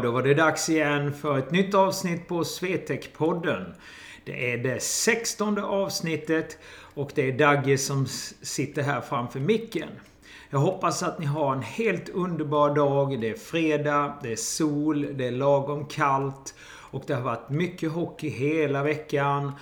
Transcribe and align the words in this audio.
Då, 0.00 0.06
då 0.06 0.12
var 0.12 0.22
det 0.22 0.34
dags 0.34 0.68
igen 0.68 1.12
för 1.12 1.38
ett 1.38 1.50
nytt 1.50 1.74
avsnitt 1.74 2.28
på 2.28 2.42
Swetec-podden. 2.42 3.74
Det 4.24 4.52
är 4.52 4.58
det 4.58 4.82
sextonde 4.82 5.62
avsnittet 5.62 6.58
och 6.94 7.12
det 7.14 7.28
är 7.28 7.32
Dagge 7.32 7.78
som 7.78 8.06
sitter 8.42 8.82
här 8.82 9.00
framför 9.00 9.40
micken. 9.40 9.88
Jag 10.50 10.58
hoppas 10.58 11.02
att 11.02 11.18
ni 11.18 11.26
har 11.26 11.52
en 11.52 11.62
helt 11.62 12.08
underbar 12.08 12.74
dag. 12.74 13.20
Det 13.20 13.28
är 13.28 13.34
fredag, 13.34 14.18
det 14.22 14.32
är 14.32 14.36
sol, 14.36 15.06
det 15.12 15.26
är 15.26 15.30
lagom 15.30 15.86
kallt 15.86 16.54
och 16.90 17.04
det 17.06 17.14
har 17.14 17.22
varit 17.22 17.50
mycket 17.50 17.92
hockey 17.92 18.28
hela 18.28 18.82
veckan. 18.82 19.52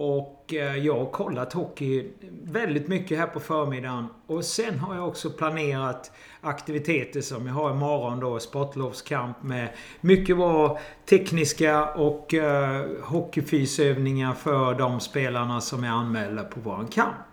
Och 0.00 0.54
eh, 0.54 0.76
jag 0.76 0.98
har 0.98 1.06
kollat 1.06 1.52
hockey 1.52 2.10
väldigt 2.42 2.88
mycket 2.88 3.18
här 3.18 3.26
på 3.26 3.40
förmiddagen. 3.40 4.06
Och 4.26 4.44
sen 4.44 4.78
har 4.78 4.94
jag 4.94 5.08
också 5.08 5.30
planerat 5.30 6.12
aktiviteter 6.40 7.20
som 7.20 7.46
jag 7.46 7.54
har 7.54 7.70
imorgon 7.70 8.20
då. 8.20 8.38
Sportlovskamp 8.38 9.42
med 9.42 9.68
mycket 10.00 10.36
bra 10.36 10.78
tekniska 11.08 11.86
och 11.86 12.34
uh, 12.34 13.02
hockeyfysövningar 13.02 14.34
för 14.34 14.74
de 14.74 15.00
spelarna 15.00 15.60
som 15.60 15.84
är 15.84 15.88
anmälda 15.88 16.44
på 16.44 16.60
våran 16.60 16.86
kamp. 16.86 17.26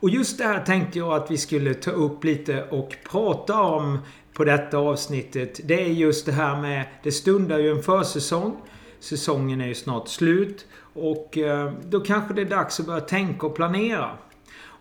Och 0.00 0.10
just 0.10 0.38
det 0.38 0.44
här 0.44 0.64
tänkte 0.64 0.98
jag 0.98 1.12
att 1.12 1.30
vi 1.30 1.36
skulle 1.36 1.74
ta 1.74 1.90
upp 1.90 2.24
lite 2.24 2.64
och 2.64 2.96
prata 3.10 3.60
om 3.60 3.98
på 4.32 4.44
detta 4.44 4.78
avsnittet. 4.78 5.60
Det 5.64 5.84
är 5.84 5.88
just 5.88 6.26
det 6.26 6.32
här 6.32 6.60
med, 6.60 6.84
det 7.02 7.12
stundar 7.12 7.58
ju 7.58 7.70
en 7.70 7.82
försäsong. 7.82 8.56
Säsongen 9.00 9.60
är 9.60 9.66
ju 9.66 9.74
snart 9.74 10.08
slut. 10.08 10.66
Och 10.94 11.38
eh, 11.38 11.72
då 11.84 12.00
kanske 12.00 12.34
det 12.34 12.40
är 12.40 12.50
dags 12.50 12.80
att 12.80 12.86
börja 12.86 13.00
tänka 13.00 13.46
och 13.46 13.56
planera. 13.56 14.10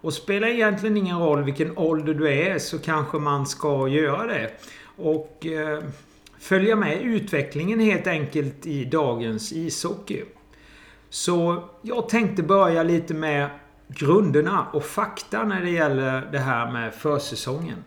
Och 0.01 0.13
spelar 0.13 0.47
egentligen 0.47 0.97
ingen 0.97 1.19
roll 1.19 1.43
vilken 1.43 1.77
ålder 1.77 2.13
du 2.13 2.29
är 2.29 2.59
så 2.59 2.79
kanske 2.79 3.17
man 3.17 3.45
ska 3.45 3.87
göra 3.87 4.27
det. 4.27 4.51
Och 4.97 5.45
eh, 5.45 5.83
följa 6.39 6.75
med 6.75 7.01
utvecklingen 7.01 7.79
helt 7.79 8.07
enkelt 8.07 8.65
i 8.65 8.85
dagens 8.85 9.53
ishockey. 9.53 10.23
Så 11.09 11.63
jag 11.81 12.09
tänkte 12.09 12.43
börja 12.43 12.83
lite 12.83 13.13
med 13.13 13.49
grunderna 13.87 14.67
och 14.73 14.83
fakta 14.83 15.43
när 15.43 15.61
det 15.61 15.69
gäller 15.69 16.29
det 16.31 16.39
här 16.39 16.71
med 16.71 16.93
försäsongen. 16.93 17.83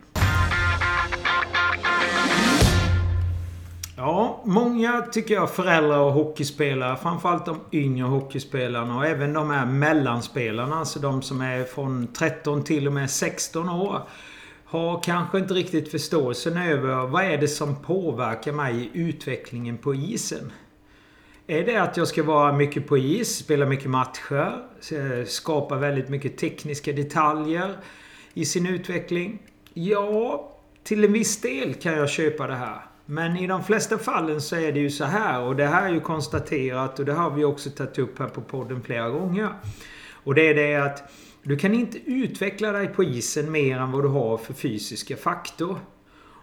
Ja, 4.03 4.43
många 4.45 5.03
tycker 5.03 5.35
jag 5.35 5.51
föräldrar 5.51 5.99
och 5.99 6.13
hockeyspelare, 6.13 6.97
framförallt 6.97 7.47
de 7.47 7.61
yngre 7.73 8.07
hockeyspelarna 8.07 8.97
och 8.97 9.07
även 9.07 9.33
de 9.33 9.51
här 9.51 9.67
mellanspelarna, 9.67 10.77
alltså 10.77 10.99
de 10.99 11.23
som 11.23 11.41
är 11.41 11.65
från 11.65 12.07
13 12.07 12.65
till 12.65 12.87
och 12.87 12.93
med 12.93 13.11
16 13.11 13.69
år, 13.69 14.03
har 14.65 15.03
kanske 15.03 15.39
inte 15.39 15.55
riktigt 15.55 15.91
förståelsen 15.91 16.57
över 16.57 17.07
vad 17.07 17.25
är 17.25 17.39
det 17.39 17.49
som 17.49 17.77
påverkar 17.83 18.53
mig 18.53 18.75
i 18.75 18.91
utvecklingen 19.01 19.79
på 19.79 19.95
isen. 19.95 20.53
Är 21.47 21.67
det 21.67 21.77
att 21.77 21.97
jag 21.97 22.09
ska 22.09 22.23
vara 22.23 22.53
mycket 22.53 22.89
på 22.89 22.99
is, 22.99 23.37
spela 23.37 23.67
mycket 23.67 23.91
matcher, 23.91 24.63
eh, 24.93 25.27
skapa 25.27 25.77
väldigt 25.77 26.09
mycket 26.09 26.39
tekniska 26.39 26.93
detaljer 26.93 27.77
i 28.35 28.45
sin 28.45 28.67
utveckling? 28.67 29.43
Ja, 29.75 30.49
till 30.83 31.05
en 31.05 31.13
viss 31.13 31.41
del 31.41 31.75
kan 31.75 31.93
jag 31.93 32.11
köpa 32.11 32.47
det 32.47 32.57
här. 32.57 32.90
Men 33.11 33.37
i 33.37 33.47
de 33.47 33.65
flesta 33.65 33.99
fallen 33.99 34.41
så 34.41 34.57
är 34.57 34.73
det 34.73 34.81
ju 34.81 34.91
så 34.91 35.05
här 35.05 35.41
och 35.43 35.57
det 35.57 35.67
här 35.67 35.89
är 35.89 35.93
ju 35.93 36.01
konstaterat 36.01 36.99
och 36.99 37.05
det 37.05 37.13
har 37.13 37.31
vi 37.31 37.45
också 37.45 37.71
tagit 37.71 37.99
upp 37.99 38.19
här 38.19 38.27
på 38.27 38.41
podden 38.41 38.83
flera 38.83 39.11
gånger. 39.11 39.49
Och 40.13 40.35
det 40.35 40.49
är 40.49 40.55
det 40.55 40.77
att 40.77 41.13
du 41.43 41.57
kan 41.57 41.75
inte 41.75 41.99
utveckla 41.99 42.73
dig 42.73 42.89
på 42.89 43.05
isen 43.05 43.53
mer 43.53 43.79
än 43.79 43.93
vad 43.93 44.05
du 44.05 44.09
har 44.09 44.37
för 44.37 44.55
fysiska 44.55 45.17
faktor. 45.17 45.79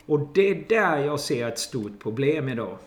Och 0.05 0.19
det 0.33 0.49
är 0.49 0.63
där 0.69 0.97
jag 0.97 1.19
ser 1.19 1.47
ett 1.47 1.59
stort 1.59 1.99
problem 1.99 2.49
idag. 2.49 2.77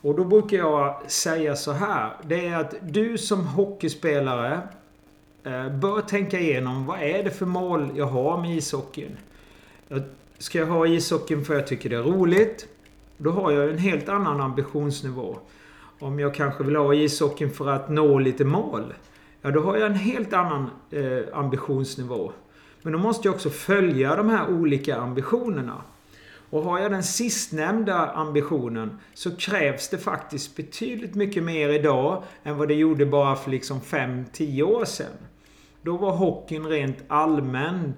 Och 0.00 0.16
då 0.16 0.24
brukar 0.24 0.56
jag 0.56 1.10
säga 1.10 1.56
så 1.56 1.72
här. 1.72 2.12
Det 2.22 2.46
är 2.46 2.56
att 2.56 2.74
du 2.82 3.18
som 3.18 3.46
hockeyspelare 3.46 4.60
eh, 5.44 5.68
bör 5.68 6.00
tänka 6.00 6.40
igenom 6.40 6.86
vad 6.86 7.02
är 7.02 7.24
det 7.24 7.30
för 7.30 7.46
mål 7.46 7.90
jag 7.94 8.06
har 8.06 8.40
med 8.40 8.56
ishockeyn. 8.56 9.16
Ska 10.38 10.58
jag 10.58 10.66
ha 10.66 10.86
ishockeyn 10.86 11.44
för 11.44 11.54
att 11.54 11.60
jag 11.60 11.68
tycker 11.68 11.90
det 11.90 11.96
är 11.96 12.02
roligt? 12.02 12.68
Då 13.18 13.30
har 13.30 13.50
jag 13.50 13.70
en 13.70 13.78
helt 13.78 14.08
annan 14.08 14.40
ambitionsnivå. 14.40 15.38
Om 15.98 16.18
jag 16.18 16.34
kanske 16.34 16.64
vill 16.64 16.76
ha 16.76 16.94
ishockeyn 16.94 17.50
för 17.50 17.68
att 17.68 17.90
nå 17.90 18.18
lite 18.18 18.44
mål. 18.44 18.94
Ja, 19.42 19.50
då 19.50 19.60
har 19.60 19.76
jag 19.76 19.86
en 19.86 19.94
helt 19.94 20.32
annan 20.32 20.70
eh, 20.90 21.22
ambitionsnivå. 21.32 22.32
Men 22.82 22.92
då 22.92 22.98
måste 22.98 23.28
jag 23.28 23.34
också 23.34 23.50
följa 23.50 24.16
de 24.16 24.28
här 24.28 24.48
olika 24.48 24.96
ambitionerna. 24.96 25.82
Och 26.50 26.62
har 26.62 26.78
jag 26.78 26.90
den 26.90 27.02
sistnämnda 27.02 28.10
ambitionen 28.10 28.98
så 29.14 29.36
krävs 29.36 29.88
det 29.88 29.98
faktiskt 29.98 30.56
betydligt 30.56 31.14
mycket 31.14 31.42
mer 31.42 31.68
idag 31.68 32.22
än 32.42 32.56
vad 32.56 32.68
det 32.68 32.74
gjorde 32.74 33.06
bara 33.06 33.36
för 33.36 33.50
liksom 33.50 33.80
5-10 33.80 34.62
år 34.62 34.84
sedan. 34.84 35.12
Då 35.82 35.96
var 35.96 36.16
hockeyn 36.16 36.66
rent 36.66 37.04
allmän, 37.08 37.94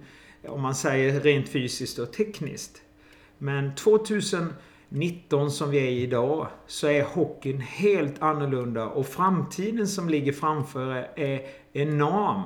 om 0.48 0.62
man 0.62 0.75
säger 0.75 1.21
rent 1.21 1.48
fysiskt 1.48 1.98
och 1.98 2.12
tekniskt. 2.12 2.83
Men 3.38 3.75
2000 3.75 4.53
19 4.88 5.50
som 5.50 5.70
vi 5.70 5.78
är 5.78 5.91
i 5.91 6.02
idag 6.02 6.48
så 6.66 6.86
är 6.86 7.04
hockeyn 7.04 7.60
helt 7.60 8.22
annorlunda 8.22 8.86
och 8.86 9.06
framtiden 9.06 9.88
som 9.88 10.08
ligger 10.08 10.32
framför 10.32 11.08
är 11.16 11.41
enorm. 11.72 12.42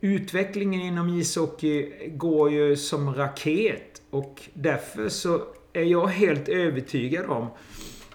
Utvecklingen 0.00 0.80
inom 0.80 1.08
ishockey 1.08 2.08
går 2.08 2.50
ju 2.50 2.76
som 2.76 3.14
raket 3.14 4.02
och 4.10 4.42
därför 4.54 5.08
så 5.08 5.40
är 5.72 5.82
jag 5.82 6.06
helt 6.06 6.48
övertygad 6.48 7.26
om 7.26 7.48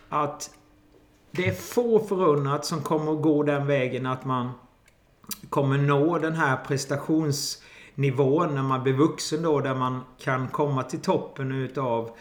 att 0.10 0.52
det 1.32 1.48
är 1.48 1.54
få 1.54 2.00
förunnat 2.00 2.66
som 2.66 2.82
kommer 2.82 3.14
att 3.14 3.22
gå 3.22 3.44
den 3.44 3.68
vägen 3.68 4.06
att 4.06 4.26
man 4.26 4.52
kommer 5.50 5.78
nå 5.78 6.18
den 6.18 6.34
här 6.34 6.58
prestationsnivån 6.68 8.56
när 8.56 8.64
man 8.64 8.84
blir 8.84 8.94
vuxen 8.94 9.44
då 9.44 9.60
där 9.60 9.76
man 9.76 10.02
kan 10.20 10.48
komma 10.48 10.84
till 10.84 11.02
toppen 11.02 11.52
utav 11.52 12.12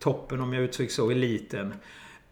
toppen, 0.00 0.40
om 0.40 0.52
jag 0.52 0.62
uttrycker 0.62 0.92
så, 0.92 1.10
eliten. 1.10 1.74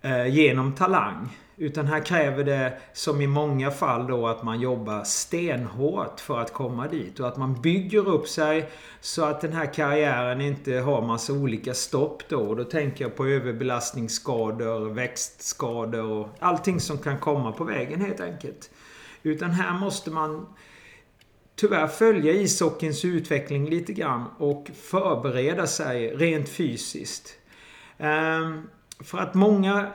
Eh, 0.03 0.27
genom 0.27 0.73
talang. 0.73 1.37
Utan 1.57 1.87
här 1.87 2.05
kräver 2.05 2.45
det, 2.45 2.79
som 2.93 3.21
i 3.21 3.27
många 3.27 3.71
fall 3.71 4.07
då, 4.07 4.29
att 4.29 4.43
man 4.43 4.61
jobbar 4.61 5.05
stenhårt 5.05 6.21
för 6.21 6.41
att 6.41 6.53
komma 6.53 6.89
dit. 6.89 7.21
Och 7.21 7.29
att 7.29 7.37
man 7.37 7.63
bygger 7.63 8.09
upp 8.09 8.29
sig 8.29 8.71
så 9.01 9.25
att 9.25 9.41
den 9.41 9.53
här 9.53 9.75
karriären 9.75 10.41
inte 10.41 10.73
har 10.75 11.03
massa 11.03 11.33
olika 11.33 11.75
stopp 11.75 12.23
då. 12.29 12.41
Och 12.41 12.57
då 12.57 12.65
tänker 12.65 13.05
jag 13.05 13.17
på 13.17 13.27
överbelastningsskador, 13.27 14.95
växtskador 14.95 16.05
och 16.05 16.29
allting 16.39 16.81
som 16.81 16.99
kan 16.99 17.19
komma 17.19 17.53
på 17.53 17.65
vägen 17.65 18.01
helt 18.01 18.21
enkelt. 18.21 18.71
Utan 19.23 19.51
här 19.51 19.79
måste 19.79 20.11
man 20.11 20.47
tyvärr 21.57 21.87
följa 21.87 22.33
ishockeyns 22.33 23.05
utveckling 23.05 23.71
lite 23.71 23.93
grann 23.93 24.25
och 24.39 24.71
förbereda 24.75 25.67
sig 25.67 26.17
rent 26.17 26.49
fysiskt. 26.49 27.38
Ehm, 27.99 28.63
för 29.01 29.19
att 29.19 29.35
många 29.35 29.93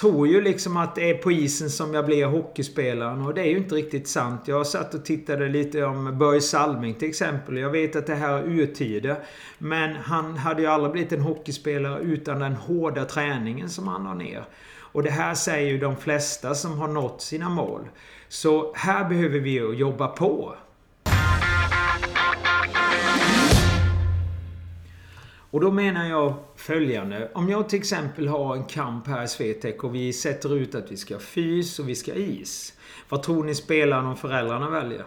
tror 0.00 0.28
ju 0.28 0.40
liksom 0.40 0.76
att 0.76 0.94
det 0.94 1.10
är 1.10 1.14
på 1.14 1.32
isen 1.32 1.70
som 1.70 1.94
jag 1.94 2.06
blir 2.06 2.26
hockeyspelaren 2.26 3.22
och 3.22 3.34
det 3.34 3.40
är 3.40 3.46
ju 3.46 3.56
inte 3.56 3.74
riktigt 3.74 4.08
sant. 4.08 4.40
Jag 4.44 4.66
satt 4.66 4.94
och 4.94 5.04
tittade 5.04 5.48
lite 5.48 5.84
om 5.84 6.18
Börje 6.18 6.40
Salming 6.40 6.94
till 6.94 7.08
exempel. 7.08 7.56
Jag 7.56 7.70
vet 7.70 7.96
att 7.96 8.06
det 8.06 8.14
här 8.14 8.32
är 8.32 8.48
urtider. 8.48 9.16
Men 9.58 9.96
han 9.96 10.36
hade 10.36 10.62
ju 10.62 10.68
aldrig 10.68 10.92
blivit 10.92 11.12
en 11.12 11.20
hockeyspelare 11.20 12.00
utan 12.00 12.38
den 12.38 12.54
hårda 12.54 13.04
träningen 13.04 13.68
som 13.68 13.88
han 13.88 14.06
har 14.06 14.14
ner. 14.14 14.44
Och 14.78 15.02
det 15.02 15.10
här 15.10 15.34
säger 15.34 15.68
ju 15.68 15.78
de 15.78 15.96
flesta 15.96 16.54
som 16.54 16.78
har 16.78 16.88
nått 16.88 17.22
sina 17.22 17.48
mål. 17.48 17.88
Så 18.28 18.72
här 18.74 19.08
behöver 19.08 19.38
vi 19.38 19.50
ju 19.50 19.72
jobba 19.72 20.08
på. 20.08 20.54
Och 25.50 25.60
då 25.60 25.70
menar 25.70 26.08
jag 26.08 26.34
följande. 26.56 27.30
Om 27.34 27.48
jag 27.48 27.68
till 27.68 27.78
exempel 27.78 28.28
har 28.28 28.56
en 28.56 28.64
kamp 28.64 29.06
här 29.06 29.24
i 29.24 29.28
Swetec 29.28 29.76
och 29.78 29.94
vi 29.94 30.12
sätter 30.12 30.56
ut 30.56 30.74
att 30.74 30.92
vi 30.92 30.96
ska 30.96 31.14
ha 31.14 31.20
fys 31.20 31.78
och 31.78 31.88
vi 31.88 31.94
ska 31.94 32.12
ha 32.12 32.18
is. 32.18 32.72
Vad 33.08 33.22
tror 33.22 33.44
ni 33.44 33.54
spelarna 33.54 34.12
och 34.12 34.18
föräldrarna 34.18 34.70
väljer? 34.70 35.04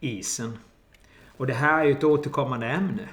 Isen. 0.00 0.58
Och 1.36 1.46
det 1.46 1.54
här 1.54 1.80
är 1.80 1.84
ju 1.84 1.92
ett 1.92 2.04
återkommande 2.04 2.66
ämne. 2.66 3.08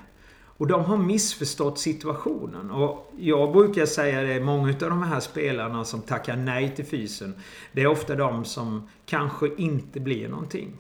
Och 0.61 0.67
de 0.67 0.85
har 0.85 0.97
missförstått 0.97 1.79
situationen. 1.79 2.71
Och 2.71 3.11
jag 3.17 3.53
brukar 3.53 3.85
säga 3.85 4.21
det, 4.21 4.39
många 4.39 4.69
av 4.69 4.75
de 4.89 5.03
här 5.03 5.19
spelarna 5.19 5.85
som 5.85 6.01
tackar 6.01 6.35
nej 6.35 6.75
till 6.75 6.85
fysen. 6.85 7.33
Det 7.71 7.81
är 7.81 7.87
ofta 7.87 8.15
de 8.15 8.45
som 8.45 8.89
kanske 9.05 9.55
inte 9.57 9.99
blir 9.99 10.29
någonting. 10.29 10.73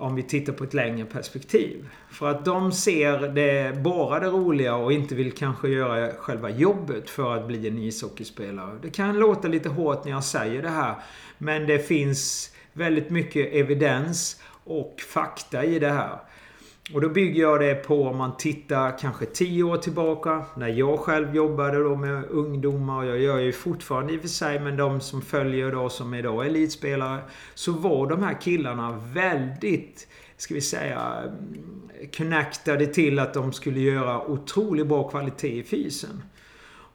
Om 0.00 0.14
vi 0.14 0.22
tittar 0.22 0.52
på 0.52 0.64
ett 0.64 0.74
längre 0.74 1.06
perspektiv. 1.06 1.88
För 2.10 2.30
att 2.30 2.44
de 2.44 2.72
ser 2.72 3.18
det, 3.18 3.82
bara 3.82 4.20
det 4.20 4.26
roliga 4.26 4.74
och 4.74 4.92
inte 4.92 5.14
vill 5.14 5.32
kanske 5.32 5.68
göra 5.68 6.12
själva 6.12 6.50
jobbet 6.50 7.10
för 7.10 7.36
att 7.36 7.46
bli 7.46 7.68
en 7.68 7.78
ishockeyspelare. 7.78 8.78
Det 8.82 8.90
kan 8.90 9.18
låta 9.18 9.48
lite 9.48 9.68
hårt 9.68 10.04
när 10.04 10.12
jag 10.12 10.24
säger 10.24 10.62
det 10.62 10.68
här. 10.68 10.94
Men 11.38 11.66
det 11.66 11.78
finns 11.78 12.50
väldigt 12.72 13.10
mycket 13.10 13.54
evidens 13.54 14.42
och 14.64 15.00
fakta 15.08 15.64
i 15.64 15.78
det 15.78 15.90
här. 15.90 16.18
Och 16.94 17.00
då 17.00 17.08
bygger 17.08 17.42
jag 17.42 17.60
det 17.60 17.74
på 17.74 18.08
om 18.08 18.16
man 18.16 18.36
tittar 18.36 18.98
kanske 18.98 19.26
10 19.26 19.62
år 19.62 19.76
tillbaka. 19.76 20.44
När 20.56 20.68
jag 20.68 20.98
själv 20.98 21.36
jobbade 21.36 21.82
då 21.82 21.96
med 21.96 22.24
ungdomar. 22.24 22.98
Och 22.98 23.08
jag 23.08 23.18
gör 23.18 23.38
ju 23.38 23.52
fortfarande 23.52 24.12
i 24.12 24.16
och 24.16 24.20
för 24.20 24.28
sig. 24.28 24.60
Men 24.60 24.76
de 24.76 25.00
som 25.00 25.22
följer 25.22 25.72
då 25.72 25.88
som 25.88 26.14
idag 26.14 26.44
är 26.44 26.48
elitspelare. 26.48 27.20
Så 27.54 27.72
var 27.72 28.06
de 28.06 28.22
här 28.22 28.40
killarna 28.40 29.00
väldigt, 29.14 30.08
ska 30.36 30.54
vi 30.54 30.60
säga, 30.60 31.12
mm, 31.22 32.10
connectade 32.16 32.86
till 32.86 33.18
att 33.18 33.34
de 33.34 33.52
skulle 33.52 33.80
göra 33.80 34.26
otroligt 34.26 34.86
bra 34.86 35.08
kvalitet 35.08 35.58
i 35.58 35.62
fysen. 35.62 36.22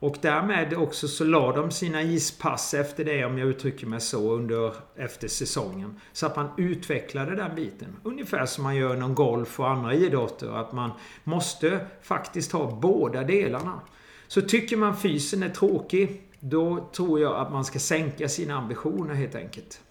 Och 0.04 0.18
därmed 0.22 0.74
också 0.74 1.08
så 1.08 1.24
la 1.24 1.52
de 1.52 1.72
sina 1.72 2.02
ispass 2.02 2.74
efter 2.74 3.06
det, 3.06 3.26
om 3.26 3.38
jag 3.38 3.48
uttrycker 3.48 3.88
mig 3.88 4.02
så, 4.02 4.32
under, 4.32 4.74
efter 4.96 5.28
säsongen. 5.28 6.00
Så 6.14 6.26
att 6.26 6.36
man 6.36 6.50
utvecklade 6.58 7.36
den 7.36 7.56
biten. 7.56 7.96
Ungefär 8.04 8.46
som 8.46 8.64
man 8.64 8.76
gör 8.76 8.96
inom 8.96 9.16
golf 9.16 9.60
och 9.60 9.70
andra 9.70 9.94
idrotter. 9.94 10.50
Att 10.50 10.72
man 10.72 10.92
måste 11.24 11.80
faktiskt 12.02 12.52
ha 12.52 12.80
båda 12.82 13.24
delarna. 13.24 13.80
Så 14.28 14.42
tycker 14.42 14.78
man 14.78 14.98
fysen 14.98 15.44
är 15.44 15.50
tråkig, 15.50 16.22
då 16.40 16.90
tror 16.96 17.20
jag 17.20 17.36
att 17.36 17.52
man 17.52 17.66
ska 17.66 17.80
sänka 17.80 18.30
sina 18.30 18.56
ambitioner 18.56 19.14
helt 19.14 19.36
enkelt. 19.36 19.82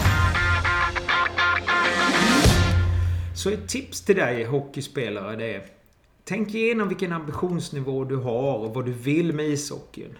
Så 3.37 3.51
ett 3.51 3.69
tips 3.69 4.01
till 4.01 4.17
dig 4.17 4.45
hockeyspelare 4.45 5.37
det 5.37 5.55
är 5.55 5.82
Tänk 6.25 6.55
igenom 6.55 6.89
vilken 6.89 7.13
ambitionsnivå 7.13 8.05
du 8.05 8.17
har 8.17 8.59
och 8.59 8.75
vad 8.75 8.85
du 8.85 8.93
vill 8.93 9.33
med 9.33 9.47
ishockeyn. 9.47 10.19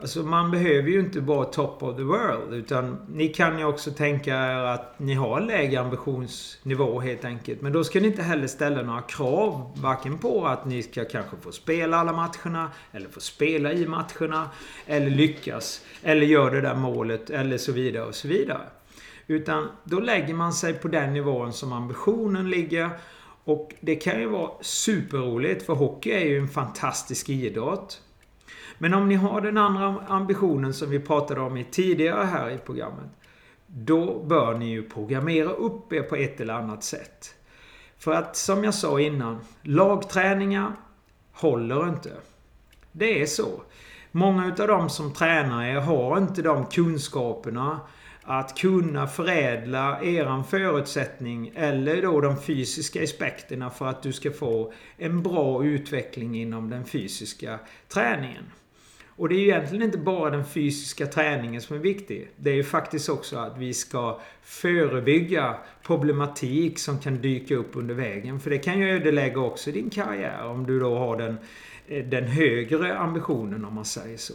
Alltså 0.00 0.22
man 0.22 0.50
behöver 0.50 0.90
ju 0.90 1.00
inte 1.00 1.20
vara 1.20 1.44
top 1.44 1.82
of 1.82 1.96
the 1.96 2.02
world. 2.02 2.54
Utan 2.54 2.96
ni 3.08 3.28
kan 3.28 3.58
ju 3.58 3.64
också 3.64 3.90
tänka 3.90 4.34
er 4.34 4.64
att 4.64 4.98
ni 4.98 5.14
har 5.14 5.40
en 5.40 5.46
lägre 5.46 5.80
ambitionsnivå 5.80 7.00
helt 7.00 7.24
enkelt. 7.24 7.60
Men 7.60 7.72
då 7.72 7.84
ska 7.84 8.00
ni 8.00 8.06
inte 8.06 8.22
heller 8.22 8.46
ställa 8.46 8.82
några 8.82 9.02
krav. 9.02 9.72
Varken 9.76 10.18
på 10.18 10.46
att 10.46 10.64
ni 10.64 10.82
ska 10.82 11.04
kanske 11.04 11.36
få 11.36 11.52
spela 11.52 11.96
alla 11.96 12.12
matcherna. 12.12 12.70
Eller 12.92 13.08
få 13.08 13.20
spela 13.20 13.72
i 13.72 13.86
matcherna. 13.86 14.48
Eller 14.86 15.10
lyckas. 15.10 15.84
Eller 16.02 16.26
göra 16.26 16.50
det 16.50 16.60
där 16.60 16.74
målet. 16.74 17.30
Eller 17.30 17.58
så 17.58 17.72
vidare 17.72 18.04
och 18.04 18.14
så 18.14 18.28
vidare. 18.28 18.62
Utan 19.26 19.68
då 19.84 20.00
lägger 20.00 20.34
man 20.34 20.52
sig 20.52 20.74
på 20.74 20.88
den 20.88 21.12
nivån 21.12 21.52
som 21.52 21.72
ambitionen 21.72 22.50
ligger. 22.50 22.90
Och 23.48 23.74
det 23.80 23.96
kan 23.96 24.20
ju 24.20 24.28
vara 24.28 24.50
superroligt 24.60 25.66
för 25.66 25.74
hockey 25.74 26.10
är 26.10 26.24
ju 26.24 26.38
en 26.38 26.48
fantastisk 26.48 27.28
idrott. 27.28 28.02
Men 28.78 28.94
om 28.94 29.08
ni 29.08 29.14
har 29.14 29.40
den 29.40 29.58
andra 29.58 30.04
ambitionen 30.08 30.74
som 30.74 30.90
vi 30.90 31.00
pratade 31.00 31.40
om 31.40 31.64
tidigare 31.70 32.24
här 32.24 32.50
i 32.50 32.58
programmet. 32.58 33.10
Då 33.66 34.22
bör 34.24 34.58
ni 34.58 34.70
ju 34.70 34.82
programmera 34.82 35.50
upp 35.50 35.92
er 35.92 36.02
på 36.02 36.16
ett 36.16 36.40
eller 36.40 36.54
annat 36.54 36.84
sätt. 36.84 37.34
För 37.98 38.12
att 38.12 38.36
som 38.36 38.64
jag 38.64 38.74
sa 38.74 39.00
innan, 39.00 39.40
lagträningar 39.62 40.72
håller 41.32 41.88
inte. 41.88 42.12
Det 42.92 43.22
är 43.22 43.26
så. 43.26 43.62
Många 44.12 44.46
utav 44.46 44.68
de 44.68 44.90
som 44.90 45.12
tränar 45.12 45.64
er 45.64 45.80
har 45.80 46.18
inte 46.18 46.42
de 46.42 46.66
kunskaperna 46.66 47.80
att 48.30 48.58
kunna 48.58 49.06
förädla 49.06 50.02
eran 50.02 50.44
förutsättning 50.44 51.52
eller 51.54 52.02
då 52.02 52.20
de 52.20 52.42
fysiska 52.42 53.02
aspekterna 53.02 53.70
för 53.70 53.86
att 53.86 54.02
du 54.02 54.12
ska 54.12 54.30
få 54.30 54.72
en 54.96 55.22
bra 55.22 55.64
utveckling 55.64 56.40
inom 56.40 56.70
den 56.70 56.84
fysiska 56.84 57.58
träningen. 57.88 58.44
Och 59.08 59.28
det 59.28 59.34
är 59.34 59.38
ju 59.38 59.44
egentligen 59.44 59.84
inte 59.84 59.98
bara 59.98 60.30
den 60.30 60.44
fysiska 60.44 61.06
träningen 61.06 61.60
som 61.60 61.76
är 61.76 61.80
viktig. 61.80 62.30
Det 62.36 62.50
är 62.50 62.54
ju 62.54 62.64
faktiskt 62.64 63.08
också 63.08 63.36
att 63.36 63.58
vi 63.58 63.74
ska 63.74 64.20
förebygga 64.42 65.56
problematik 65.82 66.78
som 66.78 66.98
kan 66.98 67.16
dyka 67.20 67.54
upp 67.54 67.70
under 67.76 67.94
vägen. 67.94 68.40
För 68.40 68.50
det 68.50 68.58
kan 68.58 68.78
ju 68.78 68.90
ödelägga 68.90 69.40
också 69.40 69.72
din 69.72 69.90
karriär 69.90 70.44
om 70.44 70.66
du 70.66 70.80
då 70.80 70.98
har 70.98 71.16
den, 71.16 71.38
eh, 71.86 72.04
den 72.04 72.24
högre 72.24 72.98
ambitionen 72.98 73.64
om 73.64 73.74
man 73.74 73.84
säger 73.84 74.16
så. 74.16 74.34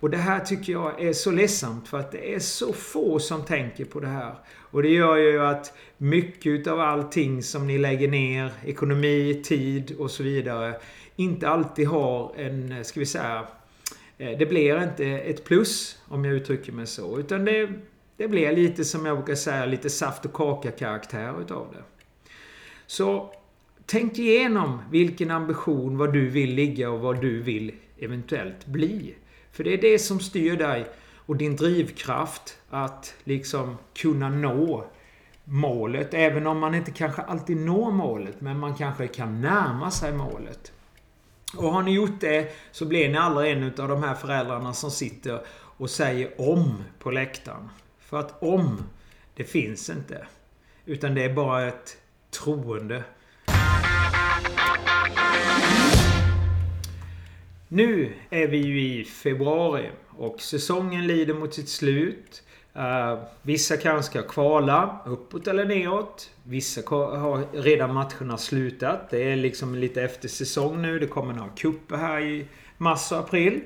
Och 0.00 0.10
det 0.10 0.16
här 0.16 0.40
tycker 0.40 0.72
jag 0.72 1.02
är 1.02 1.12
så 1.12 1.30
ledsamt 1.30 1.88
för 1.88 1.98
att 1.98 2.12
det 2.12 2.34
är 2.34 2.38
så 2.38 2.72
få 2.72 3.18
som 3.18 3.44
tänker 3.44 3.84
på 3.84 4.00
det 4.00 4.06
här. 4.06 4.34
Och 4.70 4.82
det 4.82 4.88
gör 4.88 5.16
ju 5.16 5.40
att 5.40 5.72
mycket 5.96 6.66
av 6.66 6.80
allting 6.80 7.42
som 7.42 7.66
ni 7.66 7.78
lägger 7.78 8.08
ner, 8.08 8.52
ekonomi, 8.64 9.42
tid 9.44 9.96
och 9.98 10.10
så 10.10 10.22
vidare, 10.22 10.74
inte 11.16 11.48
alltid 11.48 11.88
har 11.88 12.32
en, 12.36 12.84
ska 12.84 13.00
vi 13.00 13.06
säga, 13.06 13.46
eh, 14.18 14.38
det 14.38 14.46
blir 14.46 14.82
inte 14.82 15.04
ett 15.06 15.44
plus 15.44 15.98
om 16.08 16.24
jag 16.24 16.34
uttrycker 16.34 16.72
mig 16.72 16.86
så. 16.86 17.18
Utan 17.18 17.44
det, 17.44 17.68
det 18.16 18.28
blir 18.28 18.52
lite 18.52 18.84
som 18.84 19.06
jag 19.06 19.16
brukar 19.16 19.34
säga, 19.34 19.66
lite 19.66 19.90
saft 19.90 20.24
och 20.24 20.32
kaka 20.32 20.70
karaktär 20.70 21.34
utav 21.40 21.66
det. 21.72 21.82
Så 22.86 23.34
tänk 23.86 24.18
igenom 24.18 24.78
vilken 24.90 25.30
ambition, 25.30 25.98
vad 25.98 26.12
du 26.12 26.28
vill 26.28 26.54
ligga 26.54 26.90
och 26.90 27.00
vad 27.00 27.20
du 27.20 27.42
vill 27.42 27.72
eventuellt 28.00 28.66
bli. 28.66 29.14
För 29.52 29.64
det 29.64 29.72
är 29.74 29.82
det 29.82 29.98
som 29.98 30.20
styr 30.20 30.56
dig 30.56 30.86
och 31.14 31.36
din 31.36 31.56
drivkraft 31.56 32.58
att 32.70 33.14
liksom 33.24 33.78
kunna 33.94 34.28
nå 34.28 34.84
målet. 35.44 36.14
Även 36.14 36.46
om 36.46 36.58
man 36.58 36.74
inte 36.74 36.90
kanske 36.90 37.22
alltid 37.22 37.56
når 37.56 37.90
målet, 37.90 38.40
men 38.40 38.58
man 38.58 38.74
kanske 38.74 39.06
kan 39.06 39.40
närma 39.40 39.90
sig 39.90 40.12
målet. 40.12 40.72
Och 41.56 41.72
har 41.72 41.82
ni 41.82 41.92
gjort 41.92 42.20
det 42.20 42.52
så 42.72 42.86
blir 42.86 43.08
ni 43.08 43.18
aldrig 43.18 43.52
en 43.52 43.64
av 43.64 43.88
de 43.88 44.02
här 44.02 44.14
föräldrarna 44.14 44.72
som 44.72 44.90
sitter 44.90 45.40
och 45.50 45.90
säger 45.90 46.40
om 46.40 46.84
på 46.98 47.10
läktaren. 47.10 47.68
För 47.98 48.20
att 48.20 48.42
om, 48.42 48.82
det 49.34 49.44
finns 49.44 49.90
inte. 49.90 50.26
Utan 50.84 51.14
det 51.14 51.24
är 51.24 51.34
bara 51.34 51.68
ett 51.68 51.96
troende. 52.30 53.04
Nu 57.68 58.12
är 58.30 58.46
vi 58.46 58.56
ju 58.56 58.80
i 58.80 59.04
februari 59.04 59.90
och 60.08 60.40
säsongen 60.40 61.06
lider 61.06 61.34
mot 61.34 61.54
sitt 61.54 61.68
slut. 61.68 62.42
Uh, 62.76 63.24
vissa 63.42 63.76
kanske 63.76 64.10
ska 64.10 64.22
kvala 64.22 65.00
uppåt 65.06 65.46
eller 65.46 65.64
neråt. 65.64 66.30
Vissa 66.42 66.80
har 66.96 67.62
redan 67.62 67.94
matcherna 67.94 68.36
slutat. 68.36 69.10
Det 69.10 69.32
är 69.32 69.36
liksom 69.36 69.74
lite 69.74 70.02
efter 70.02 70.28
säsong 70.28 70.82
nu. 70.82 70.98
Det 70.98 71.06
kommer 71.06 71.34
några 71.34 71.50
kupper 71.50 71.96
här 71.96 72.20
i 72.20 72.46
mars 72.76 73.12
och 73.12 73.18
april. 73.18 73.60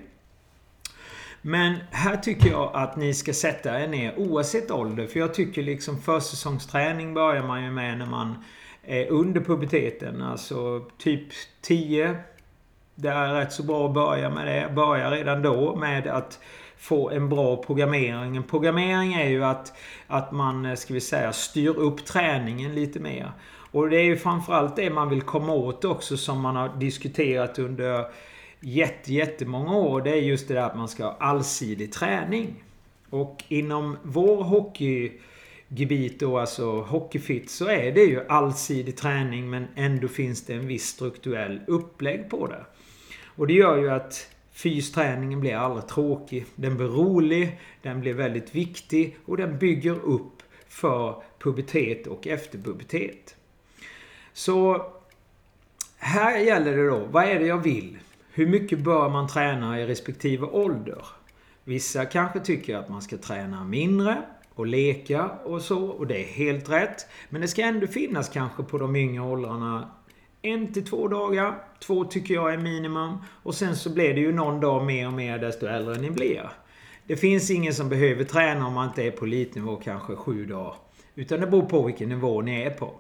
Men 1.42 1.76
här 1.90 2.16
tycker 2.16 2.50
jag 2.50 2.70
att 2.74 2.96
ni 2.96 3.14
ska 3.14 3.32
sätta 3.32 3.80
er 3.80 3.88
ner 3.88 4.18
oavsett 4.18 4.70
ålder. 4.70 5.06
För 5.06 5.20
jag 5.20 5.34
tycker 5.34 5.62
liksom 5.62 6.00
försäsongsträning 6.02 7.14
börjar 7.14 7.46
man 7.46 7.64
ju 7.64 7.70
med 7.70 7.98
när 7.98 8.06
man 8.06 8.44
är 8.84 9.06
under 9.10 9.40
puberteten. 9.40 10.22
Alltså 10.22 10.86
typ 10.98 11.28
10 11.60 12.16
det 13.02 13.08
är 13.08 13.34
rätt 13.34 13.52
så 13.52 13.62
bra 13.62 13.86
att 13.86 13.94
börja 13.94 14.30
med 14.30 14.46
det. 14.46 14.74
Börja 14.74 15.10
redan 15.10 15.42
då 15.42 15.76
med 15.76 16.06
att 16.06 16.38
få 16.78 17.10
en 17.10 17.28
bra 17.28 17.56
programmering. 17.56 18.36
En 18.36 18.42
programmering 18.42 19.14
är 19.14 19.28
ju 19.28 19.44
att, 19.44 19.72
att 20.06 20.32
man, 20.32 20.66
eh, 20.66 20.74
ska 20.74 20.94
vi 20.94 21.00
säga, 21.00 21.32
styr 21.32 21.76
upp 21.76 22.04
träningen 22.04 22.74
lite 22.74 23.00
mer. 23.00 23.32
Och 23.70 23.90
det 23.90 23.96
är 23.96 24.04
ju 24.04 24.16
framförallt 24.16 24.76
det 24.76 24.90
man 24.90 25.08
vill 25.08 25.22
komma 25.22 25.52
åt 25.52 25.84
också 25.84 26.16
som 26.16 26.40
man 26.40 26.56
har 26.56 26.68
diskuterat 26.68 27.58
under 27.58 28.06
jätte, 28.60 29.12
jättemånga 29.14 29.76
år. 29.76 30.00
Det 30.00 30.10
är 30.10 30.16
just 30.16 30.48
det 30.48 30.54
där 30.54 30.62
att 30.62 30.76
man 30.76 30.88
ska 30.88 31.04
ha 31.04 31.16
allsidig 31.20 31.92
träning. 31.92 32.64
Och 33.10 33.44
inom 33.48 33.96
vår 34.02 34.42
hockeygebit 34.42 36.20
då, 36.20 36.38
alltså 36.38 36.80
Hockeyfit, 36.80 37.50
så 37.50 37.68
är 37.68 37.92
det 37.92 38.04
ju 38.04 38.26
allsidig 38.28 38.96
träning 38.96 39.50
men 39.50 39.66
ändå 39.76 40.08
finns 40.08 40.46
det 40.46 40.54
en 40.54 40.66
viss 40.66 40.86
strukturell 40.86 41.60
upplägg 41.66 42.30
på 42.30 42.46
det. 42.46 42.64
Och 43.36 43.46
det 43.46 43.52
gör 43.52 43.76
ju 43.76 43.90
att 43.90 44.28
fysträningen 44.52 45.40
blir 45.40 45.56
aldrig 45.56 45.86
tråkig. 45.86 46.46
Den 46.54 46.76
blir 46.76 46.86
rolig, 46.86 47.60
den 47.82 48.00
blir 48.00 48.14
väldigt 48.14 48.54
viktig 48.54 49.16
och 49.24 49.36
den 49.36 49.58
bygger 49.58 50.04
upp 50.04 50.42
för 50.68 51.22
pubertet 51.38 52.06
och 52.06 52.26
efterpubertet. 52.26 53.36
Så 54.32 54.86
här 55.96 56.38
gäller 56.38 56.76
det 56.76 56.86
då, 56.86 56.98
vad 57.10 57.24
är 57.24 57.38
det 57.38 57.46
jag 57.46 57.62
vill? 57.62 57.98
Hur 58.32 58.46
mycket 58.46 58.78
bör 58.78 59.08
man 59.08 59.28
träna 59.28 59.80
i 59.80 59.86
respektive 59.86 60.46
ålder? 60.46 61.06
Vissa 61.64 62.04
kanske 62.04 62.40
tycker 62.40 62.76
att 62.76 62.88
man 62.88 63.02
ska 63.02 63.16
träna 63.16 63.64
mindre 63.64 64.22
och 64.54 64.66
leka 64.66 65.28
och 65.28 65.62
så 65.62 65.86
och 65.86 66.06
det 66.06 66.18
är 66.22 66.26
helt 66.26 66.70
rätt. 66.70 67.06
Men 67.28 67.40
det 67.40 67.48
ska 67.48 67.62
ändå 67.62 67.86
finnas 67.86 68.28
kanske 68.28 68.62
på 68.62 68.78
de 68.78 68.96
yngre 68.96 69.22
åldrarna 69.22 69.90
en 70.42 70.72
till 70.72 70.84
två 70.84 71.08
dagar. 71.08 71.54
Två 71.80 72.04
tycker 72.04 72.34
jag 72.34 72.52
är 72.52 72.58
minimum. 72.58 73.18
Och 73.42 73.54
sen 73.54 73.76
så 73.76 73.90
blir 73.90 74.14
det 74.14 74.20
ju 74.20 74.32
någon 74.32 74.60
dag 74.60 74.84
mer 74.84 75.06
och 75.06 75.12
mer 75.12 75.38
desto 75.38 75.66
äldre 75.66 75.94
ni 75.94 76.10
blir. 76.10 76.50
Det 77.06 77.16
finns 77.16 77.50
ingen 77.50 77.74
som 77.74 77.88
behöver 77.88 78.24
träna 78.24 78.66
om 78.66 78.72
man 78.72 78.88
inte 78.88 79.02
är 79.02 79.10
på 79.10 79.24
elitnivå 79.24 79.76
kanske 79.76 80.16
sju 80.16 80.46
dagar. 80.46 80.74
Utan 81.14 81.40
det 81.40 81.46
beror 81.46 81.62
på 81.62 81.82
vilken 81.82 82.08
nivå 82.08 82.40
ni 82.40 82.62
är 82.62 82.70
på. 82.70 82.94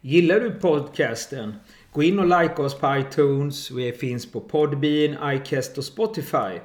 Gillar 0.00 0.40
du 0.40 0.50
podcasten? 0.50 1.54
Gå 1.92 2.02
in 2.02 2.18
och 2.18 2.42
like 2.42 2.62
oss 2.62 2.78
på 2.78 2.96
iTunes. 2.96 3.70
Vi 3.70 3.92
finns 3.92 4.32
på 4.32 4.40
Podbean, 4.40 5.34
iCast 5.34 5.78
och 5.78 5.84
Spotify. 5.84 6.60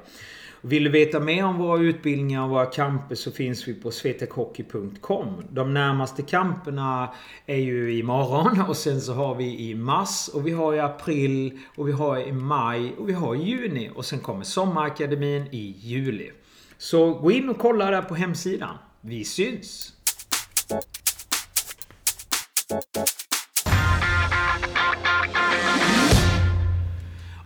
Vill 0.62 0.84
du 0.84 0.90
veta 0.90 1.20
mer 1.20 1.44
om 1.44 1.58
våra 1.58 1.80
utbildningar 1.80 2.42
och 2.42 2.50
våra 2.50 2.66
kamper 2.66 3.14
så 3.14 3.30
finns 3.30 3.68
vi 3.68 3.74
på 3.74 3.90
svetekhockey.com. 3.90 5.42
De 5.50 5.74
närmaste 5.74 6.22
kamperna 6.22 7.14
är 7.46 7.56
ju 7.56 7.98
imorgon 7.98 8.60
och 8.68 8.76
sen 8.76 9.00
så 9.00 9.12
har 9.12 9.34
vi 9.34 9.70
i 9.70 9.74
mars 9.74 10.28
och 10.34 10.46
vi 10.46 10.50
har 10.50 10.74
i 10.74 10.80
april 10.80 11.58
och 11.76 11.88
vi 11.88 11.92
har 11.92 12.18
i 12.18 12.32
maj 12.32 12.94
och 12.98 13.08
vi 13.08 13.12
har 13.12 13.34
i 13.34 13.42
juni 13.42 13.90
och 13.94 14.04
sen 14.04 14.18
kommer 14.18 14.44
Sommarakademin 14.44 15.46
i 15.50 15.74
juli. 15.78 16.30
Så 16.78 17.14
gå 17.14 17.30
in 17.30 17.48
och 17.48 17.58
kolla 17.58 17.90
där 17.90 18.02
på 18.02 18.14
hemsidan. 18.14 18.76
Vi 19.00 19.24
syns! 19.24 19.92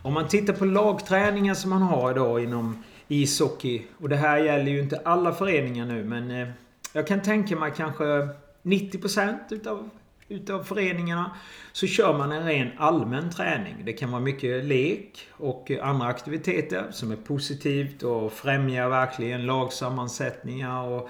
Om 0.03 0.13
man 0.13 0.27
tittar 0.27 0.53
på 0.53 0.65
lagträningar 0.65 1.53
som 1.53 1.69
man 1.69 1.81
har 1.81 2.11
idag 2.11 2.43
inom 2.43 2.83
ishockey. 3.07 3.81
Och 3.97 4.09
det 4.09 4.15
här 4.15 4.37
gäller 4.37 4.71
ju 4.71 4.79
inte 4.79 5.01
alla 5.05 5.33
föreningar 5.33 5.85
nu 5.85 6.03
men 6.03 6.31
eh, 6.31 6.47
jag 6.93 7.07
kan 7.07 7.21
tänka 7.21 7.55
mig 7.55 7.73
kanske 7.77 8.03
90% 8.63 9.37
utav, 9.49 9.89
utav 10.27 10.63
föreningarna 10.63 11.31
så 11.73 11.87
kör 11.87 12.17
man 12.17 12.31
en 12.31 12.45
ren 12.45 12.71
allmän 12.77 13.29
träning. 13.29 13.75
Det 13.85 13.93
kan 13.93 14.11
vara 14.11 14.21
mycket 14.21 14.65
lek 14.65 15.27
och 15.31 15.71
andra 15.81 16.07
aktiviteter 16.07 16.87
som 16.91 17.11
är 17.11 17.15
positivt 17.15 18.03
och 18.03 18.33
främjar 18.33 18.89
verkligen 18.89 19.45
lagsammansättningar 19.45 20.83
och 20.83 21.09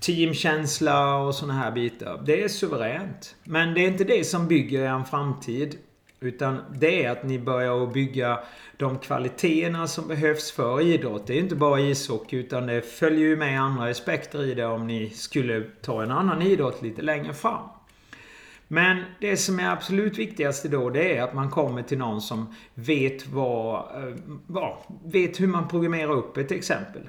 teamkänsla 0.00 1.16
och 1.16 1.34
såna 1.34 1.52
här 1.52 1.70
bitar. 1.70 2.22
Det 2.26 2.44
är 2.44 2.48
suveränt. 2.48 3.36
Men 3.44 3.74
det 3.74 3.80
är 3.80 3.88
inte 3.88 4.04
det 4.04 4.24
som 4.24 4.48
bygger 4.48 4.86
en 4.86 5.04
framtid. 5.04 5.78
Utan 6.24 6.58
det 6.78 7.04
är 7.04 7.10
att 7.10 7.24
ni 7.24 7.38
börjar 7.38 7.86
bygga 7.86 8.38
de 8.76 8.98
kvaliteterna 8.98 9.86
som 9.86 10.08
behövs 10.08 10.52
för 10.52 10.80
idrott. 10.80 11.26
Det 11.26 11.34
är 11.34 11.38
inte 11.38 11.56
bara 11.56 11.80
ishockey 11.80 12.36
utan 12.36 12.66
det 12.66 12.82
följer 12.82 13.28
ju 13.28 13.36
med 13.36 13.60
andra 13.60 13.90
aspekter 13.90 14.44
i 14.44 14.54
det 14.54 14.66
om 14.66 14.86
ni 14.86 15.10
skulle 15.10 15.64
ta 15.82 16.02
en 16.02 16.10
annan 16.10 16.42
idrott 16.42 16.82
lite 16.82 17.02
längre 17.02 17.34
fram. 17.34 17.68
Men 18.68 19.02
det 19.20 19.36
som 19.36 19.60
är 19.60 19.70
absolut 19.70 20.18
viktigast 20.18 20.64
då 20.64 20.90
det 20.90 21.16
är 21.16 21.22
att 21.22 21.34
man 21.34 21.50
kommer 21.50 21.82
till 21.82 21.98
någon 21.98 22.20
som 22.20 22.54
vet 22.74 23.26
vad, 23.28 23.74
eh, 23.74 24.14
vad 24.46 24.76
vet 25.04 25.40
hur 25.40 25.46
man 25.46 25.68
programmerar 25.68 26.12
upp 26.12 26.36
ett 26.36 26.52
exempel. 26.52 27.02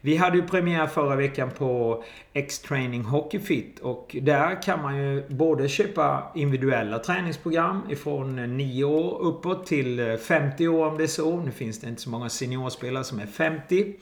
Vi 0.00 0.16
hade 0.16 0.36
ju 0.36 0.46
premiär 0.46 0.86
förra 0.86 1.16
veckan 1.16 1.50
på 1.58 2.02
X-Training 2.32 3.02
Hockey 3.02 3.38
Fit 3.38 3.78
och 3.78 4.16
där 4.22 4.62
kan 4.62 4.82
man 4.82 4.96
ju 4.96 5.28
både 5.28 5.68
köpa 5.68 6.32
individuella 6.34 6.98
träningsprogram 6.98 7.82
ifrån 7.90 8.56
9 8.56 8.84
år 8.84 9.22
uppåt 9.22 9.66
till 9.66 10.00
eh, 10.00 10.16
50 10.16 10.68
år 10.68 10.86
om 10.86 10.98
det 10.98 11.02
är 11.02 11.06
så. 11.06 11.36
Nu 11.36 11.50
finns 11.50 11.80
det 11.80 11.88
inte 11.88 12.02
så 12.02 12.10
många 12.10 12.28
seniorspelare 12.28 13.04
som 13.04 13.20
är 13.20 13.26
50. 13.26 13.94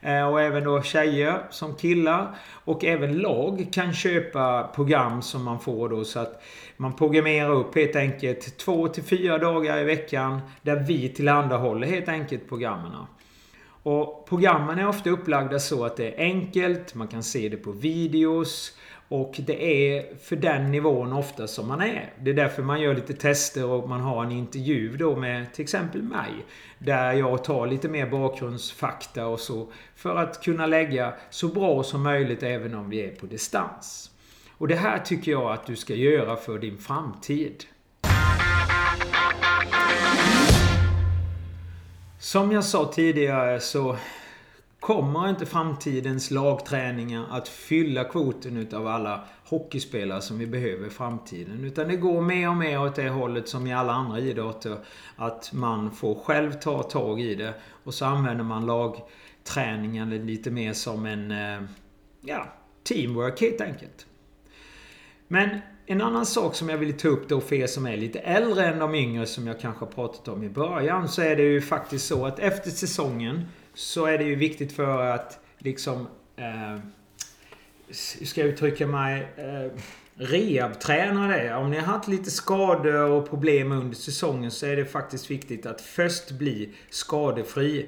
Eh, 0.00 0.28
och 0.28 0.40
även 0.40 0.64
då 0.64 0.82
tjejer 0.82 1.42
som 1.50 1.74
killar. 1.74 2.34
Och 2.64 2.84
även 2.84 3.18
lag 3.18 3.66
kan 3.72 3.94
köpa 3.94 4.70
program 4.74 5.22
som 5.22 5.44
man 5.44 5.60
får 5.60 5.88
då 5.88 6.04
så 6.04 6.20
att 6.20 6.42
man 6.76 6.96
programmerar 6.96 7.50
upp 7.50 7.74
helt 7.74 7.96
enkelt 7.96 8.58
2 8.58 8.88
till 8.88 9.02
4 9.02 9.38
dagar 9.38 9.78
i 9.78 9.84
veckan 9.84 10.40
där 10.62 10.76
vi 10.76 11.08
tillhandahåller 11.08 11.86
helt 11.86 12.08
enkelt 12.08 12.48
programmen. 12.48 12.92
Och 13.82 14.26
programmen 14.28 14.78
är 14.78 14.88
ofta 14.88 15.10
upplagda 15.10 15.58
så 15.58 15.84
att 15.84 15.96
det 15.96 16.08
är 16.08 16.18
enkelt, 16.18 16.94
man 16.94 17.08
kan 17.08 17.22
se 17.22 17.48
det 17.48 17.56
på 17.56 17.72
videos 17.72 18.76
och 19.08 19.34
det 19.38 19.64
är 19.64 20.16
för 20.16 20.36
den 20.36 20.70
nivån 20.70 21.12
ofta 21.12 21.46
som 21.46 21.68
man 21.68 21.80
är. 21.80 22.12
Det 22.20 22.30
är 22.30 22.34
därför 22.34 22.62
man 22.62 22.80
gör 22.80 22.94
lite 22.94 23.14
tester 23.14 23.64
och 23.66 23.88
man 23.88 24.00
har 24.00 24.24
en 24.24 24.32
intervju 24.32 24.96
då 24.96 25.16
med 25.16 25.54
till 25.54 25.62
exempel 25.62 26.02
mig. 26.02 26.30
Där 26.78 27.12
jag 27.12 27.44
tar 27.44 27.66
lite 27.66 27.88
mer 27.88 28.06
bakgrundsfakta 28.06 29.26
och 29.26 29.40
så. 29.40 29.72
För 29.96 30.16
att 30.16 30.42
kunna 30.44 30.66
lägga 30.66 31.14
så 31.30 31.48
bra 31.48 31.82
som 31.82 32.02
möjligt 32.02 32.42
även 32.42 32.74
om 32.74 32.90
vi 32.90 33.04
är 33.04 33.10
på 33.10 33.26
distans. 33.26 34.10
Och 34.58 34.68
det 34.68 34.76
här 34.76 34.98
tycker 34.98 35.30
jag 35.30 35.52
att 35.52 35.66
du 35.66 35.76
ska 35.76 35.94
göra 35.94 36.36
för 36.36 36.58
din 36.58 36.78
framtid. 36.78 37.64
Som 42.22 42.52
jag 42.52 42.64
sa 42.64 42.92
tidigare 42.92 43.60
så 43.60 43.96
kommer 44.80 45.28
inte 45.28 45.46
framtidens 45.46 46.30
lagträningar 46.30 47.26
att 47.30 47.48
fylla 47.48 48.04
kvoten 48.04 48.56
utav 48.56 48.86
alla 48.86 49.24
hockeyspelare 49.44 50.22
som 50.22 50.38
vi 50.38 50.46
behöver 50.46 50.86
i 50.86 50.90
framtiden. 50.90 51.64
Utan 51.64 51.88
det 51.88 51.96
går 51.96 52.20
mer 52.20 52.48
och 52.48 52.56
mer 52.56 52.80
åt 52.80 52.94
det 52.94 53.08
hållet 53.08 53.48
som 53.48 53.66
i 53.66 53.74
alla 53.74 53.92
andra 53.92 54.18
idrotter. 54.18 54.78
Att 55.16 55.52
man 55.52 55.90
får 55.90 56.14
själv 56.14 56.52
ta 56.52 56.82
tag 56.82 57.20
i 57.20 57.34
det 57.34 57.54
och 57.84 57.94
så 57.94 58.04
använder 58.04 58.44
man 58.44 58.66
lagträningen 58.66 60.26
lite 60.26 60.50
mer 60.50 60.72
som 60.72 61.06
en 61.06 61.30
eh, 61.30 61.68
ja, 62.20 62.46
teamwork 62.82 63.40
helt 63.40 63.60
enkelt. 63.60 64.06
Men 65.28 65.58
en 65.92 66.00
annan 66.00 66.26
sak 66.26 66.54
som 66.54 66.68
jag 66.68 66.78
vill 66.78 66.98
ta 66.98 67.08
upp 67.08 67.28
då 67.28 67.40
för 67.40 67.56
er 67.56 67.66
som 67.66 67.86
är 67.86 67.96
lite 67.96 68.18
äldre 68.18 68.66
än 68.66 68.78
de 68.78 68.94
yngre 68.94 69.26
som 69.26 69.46
jag 69.46 69.60
kanske 69.60 69.84
har 69.84 69.92
pratat 69.92 70.28
om 70.28 70.44
i 70.44 70.48
början. 70.48 71.08
Så 71.08 71.22
är 71.22 71.36
det 71.36 71.42
ju 71.42 71.60
faktiskt 71.60 72.06
så 72.06 72.26
att 72.26 72.38
efter 72.38 72.70
säsongen 72.70 73.44
så 73.74 74.06
är 74.06 74.18
det 74.18 74.24
ju 74.24 74.34
viktigt 74.34 74.72
för 74.72 75.06
att 75.06 75.40
liksom... 75.58 76.06
Eh, 76.36 76.78
hur 78.18 78.26
ska 78.26 78.40
jag 78.40 78.50
uttrycka 78.50 78.86
mig? 78.86 79.32
Eh, 79.36 79.80
rehabträna 80.14 81.28
det. 81.28 81.54
Om 81.54 81.70
ni 81.70 81.76
har 81.76 81.86
haft 81.86 82.08
lite 82.08 82.30
skador 82.30 83.10
och 83.10 83.30
problem 83.30 83.72
under 83.72 83.96
säsongen 83.96 84.50
så 84.50 84.66
är 84.66 84.76
det 84.76 84.84
faktiskt 84.84 85.30
viktigt 85.30 85.66
att 85.66 85.80
först 85.80 86.30
bli 86.30 86.68
skadefri. 86.90 87.86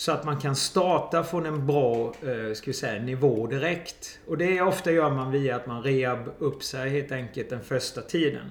Så 0.00 0.12
att 0.12 0.24
man 0.24 0.40
kan 0.40 0.56
starta 0.56 1.24
från 1.24 1.46
en 1.46 1.66
bra 1.66 2.14
eh, 2.22 2.54
ska 2.54 2.66
vi 2.66 2.72
säga, 2.72 3.02
nivå 3.02 3.46
direkt. 3.46 4.18
Och 4.26 4.38
det 4.38 4.60
ofta 4.60 4.92
gör 4.92 5.10
man 5.10 5.30
via 5.30 5.56
att 5.56 5.66
man 5.66 5.82
rehab 5.82 6.30
upp 6.38 6.62
sig 6.62 6.90
helt 6.90 7.12
enkelt 7.12 7.50
den 7.50 7.60
första 7.64 8.00
tiden. 8.00 8.50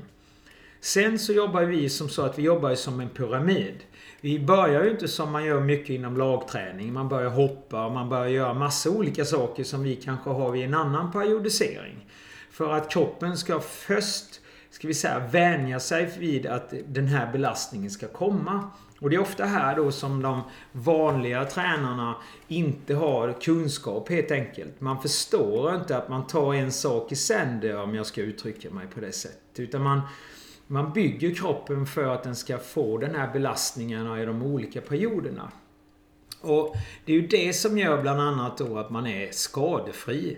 Sen 0.81 1.19
så 1.19 1.33
jobbar 1.33 1.61
vi 1.61 1.89
som 1.89 2.09
så 2.09 2.21
att 2.21 2.39
vi 2.39 2.43
jobbar 2.43 2.75
som 2.75 2.99
en 2.99 3.09
pyramid. 3.09 3.75
Vi 4.21 4.39
börjar 4.39 4.83
ju 4.83 4.91
inte 4.91 5.07
som 5.07 5.31
man 5.31 5.45
gör 5.45 5.61
mycket 5.61 5.89
inom 5.89 6.17
lagträning. 6.17 6.93
Man 6.93 7.09
börjar 7.09 7.29
hoppa 7.29 7.85
och 7.85 7.91
man 7.91 8.09
börjar 8.09 8.27
göra 8.27 8.53
massa 8.53 8.89
olika 8.89 9.25
saker 9.25 9.63
som 9.63 9.83
vi 9.83 9.95
kanske 9.95 10.29
har 10.29 10.51
vid 10.51 10.63
en 10.63 10.73
annan 10.73 11.11
periodisering. 11.11 12.05
För 12.51 12.73
att 12.73 12.91
kroppen 12.91 13.37
ska 13.37 13.59
först, 13.59 14.41
ska 14.69 14.87
vi 14.87 14.93
säga, 14.93 15.27
vänja 15.31 15.79
sig 15.79 16.11
vid 16.19 16.45
att 16.45 16.73
den 16.85 17.07
här 17.07 17.31
belastningen 17.31 17.91
ska 17.91 18.07
komma. 18.07 18.69
Och 18.99 19.09
det 19.09 19.15
är 19.15 19.19
ofta 19.19 19.45
här 19.45 19.75
då 19.75 19.91
som 19.91 20.21
de 20.21 20.41
vanliga 20.71 21.45
tränarna 21.45 22.15
inte 22.47 22.95
har 22.95 23.41
kunskap 23.41 24.09
helt 24.09 24.31
enkelt. 24.31 24.81
Man 24.81 25.01
förstår 25.01 25.75
inte 25.75 25.97
att 25.97 26.09
man 26.09 26.27
tar 26.27 26.53
en 26.53 26.71
sak 26.71 27.11
i 27.11 27.15
sänder 27.15 27.81
om 27.81 27.95
jag 27.95 28.05
ska 28.05 28.21
uttrycka 28.21 28.69
mig 28.69 28.87
på 28.87 28.99
det 28.99 29.11
sättet. 29.11 29.59
Utan 29.59 29.81
man, 29.81 30.01
man 30.67 30.93
bygger 30.93 31.35
kroppen 31.35 31.85
för 31.85 32.05
att 32.05 32.23
den 32.23 32.35
ska 32.35 32.57
få 32.57 32.97
den 32.97 33.15
här 33.15 33.33
belastningen 33.33 34.17
i 34.17 34.25
de 34.25 34.43
olika 34.43 34.81
perioderna. 34.81 35.51
Och 36.41 36.75
Det 37.05 37.13
är 37.13 37.21
ju 37.21 37.27
det 37.27 37.53
som 37.53 37.77
gör 37.77 38.01
bland 38.01 38.21
annat 38.21 38.57
då 38.57 38.77
att 38.77 38.89
man 38.89 39.07
är 39.07 39.31
skadefri. 39.31 40.37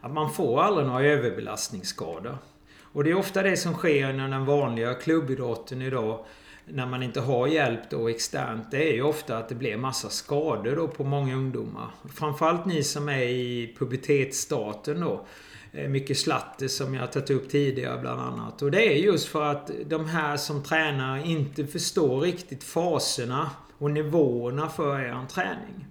Att 0.00 0.12
man 0.12 0.32
får 0.32 0.62
aldrig 0.62 0.86
några 0.86 1.04
överbelastningsskador. 1.04 2.38
Och 2.80 3.04
det 3.04 3.10
är 3.10 3.14
ofta 3.14 3.42
det 3.42 3.56
som 3.56 3.74
sker 3.74 4.10
inom 4.10 4.30
den 4.30 4.44
vanliga 4.44 4.94
klubbidrotten 4.94 5.82
idag 5.82 6.24
när 6.66 6.86
man 6.86 7.02
inte 7.02 7.20
har 7.20 7.46
hjälp 7.46 7.90
då 7.90 8.08
externt, 8.08 8.70
det 8.70 8.88
är 8.88 8.92
ju 8.92 9.02
ofta 9.02 9.38
att 9.38 9.48
det 9.48 9.54
blir 9.54 9.76
massa 9.76 10.08
skador 10.08 10.76
då 10.76 10.88
på 10.88 11.04
många 11.04 11.36
ungdomar. 11.36 11.90
Framförallt 12.14 12.66
ni 12.66 12.82
som 12.82 13.08
är 13.08 13.22
i 13.22 13.74
pubertetsstaten 13.78 15.00
då. 15.00 15.26
Eh, 15.72 15.88
mycket 15.88 16.18
slatte 16.18 16.68
som 16.68 16.94
jag 16.94 17.12
tagit 17.12 17.30
upp 17.30 17.48
tidigare 17.50 18.00
bland 18.00 18.20
annat. 18.20 18.62
Och 18.62 18.70
det 18.70 18.92
är 18.92 18.96
just 18.96 19.28
för 19.28 19.42
att 19.42 19.70
de 19.86 20.06
här 20.06 20.36
som 20.36 20.62
tränar 20.62 21.26
inte 21.26 21.66
förstår 21.66 22.20
riktigt 22.20 22.64
faserna 22.64 23.50
och 23.78 23.90
nivåerna 23.90 24.68
för 24.68 25.00
er 25.00 25.26
träning. 25.30 25.86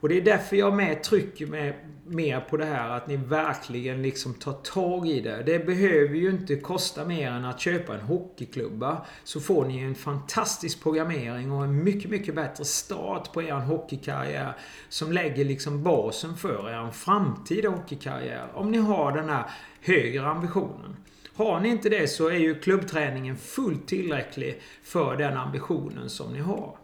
Och 0.00 0.08
det 0.08 0.16
är 0.16 0.22
därför 0.22 0.56
jag 0.56 0.74
med 0.74 1.02
trycker 1.02 1.46
med 1.46 1.74
mer 2.08 2.40
på 2.40 2.56
det 2.56 2.64
här 2.64 2.90
att 2.90 3.06
ni 3.06 3.16
verkligen 3.16 4.02
liksom 4.02 4.34
tar 4.34 4.52
tag 4.52 5.08
i 5.08 5.20
det. 5.20 5.42
Det 5.46 5.66
behöver 5.66 6.14
ju 6.14 6.30
inte 6.30 6.56
kosta 6.56 7.04
mer 7.04 7.30
än 7.30 7.44
att 7.44 7.60
köpa 7.60 7.94
en 7.94 8.00
hockeyklubba. 8.00 9.06
Så 9.24 9.40
får 9.40 9.64
ni 9.64 9.78
en 9.78 9.94
fantastisk 9.94 10.82
programmering 10.82 11.52
och 11.52 11.64
en 11.64 11.84
mycket, 11.84 12.10
mycket 12.10 12.34
bättre 12.34 12.64
start 12.64 13.32
på 13.32 13.42
er 13.42 13.52
hockeykarriär. 13.52 14.56
Som 14.88 15.12
lägger 15.12 15.44
liksom 15.44 15.82
basen 15.82 16.36
för 16.36 16.70
er 16.70 16.90
framtida 16.90 17.68
hockeykarriär. 17.68 18.46
Om 18.54 18.70
ni 18.70 18.78
har 18.78 19.12
den 19.12 19.28
här 19.28 19.50
högre 19.80 20.26
ambitionen. 20.26 20.96
Har 21.34 21.60
ni 21.60 21.68
inte 21.68 21.88
det 21.88 22.08
så 22.08 22.28
är 22.28 22.38
ju 22.38 22.60
klubbträningen 22.60 23.36
fullt 23.36 23.88
tillräcklig 23.88 24.60
för 24.82 25.16
den 25.16 25.36
ambitionen 25.36 26.10
som 26.10 26.32
ni 26.32 26.40
har. 26.40 26.76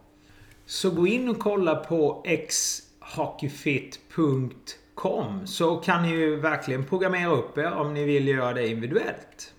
Så 0.65 0.89
gå 0.91 1.07
in 1.07 1.29
och 1.29 1.39
kolla 1.39 1.75
på 1.75 2.23
X 2.25 2.79
hockeyfit.com 3.03 5.47
så 5.47 5.75
kan 5.75 6.03
ni 6.03 6.09
ju 6.09 6.35
verkligen 6.35 6.85
programmera 6.85 7.31
upp 7.31 7.57
er 7.57 7.71
om 7.71 7.93
ni 7.93 8.05
vill 8.05 8.27
göra 8.27 8.53
det 8.53 8.67
individuellt. 8.67 9.53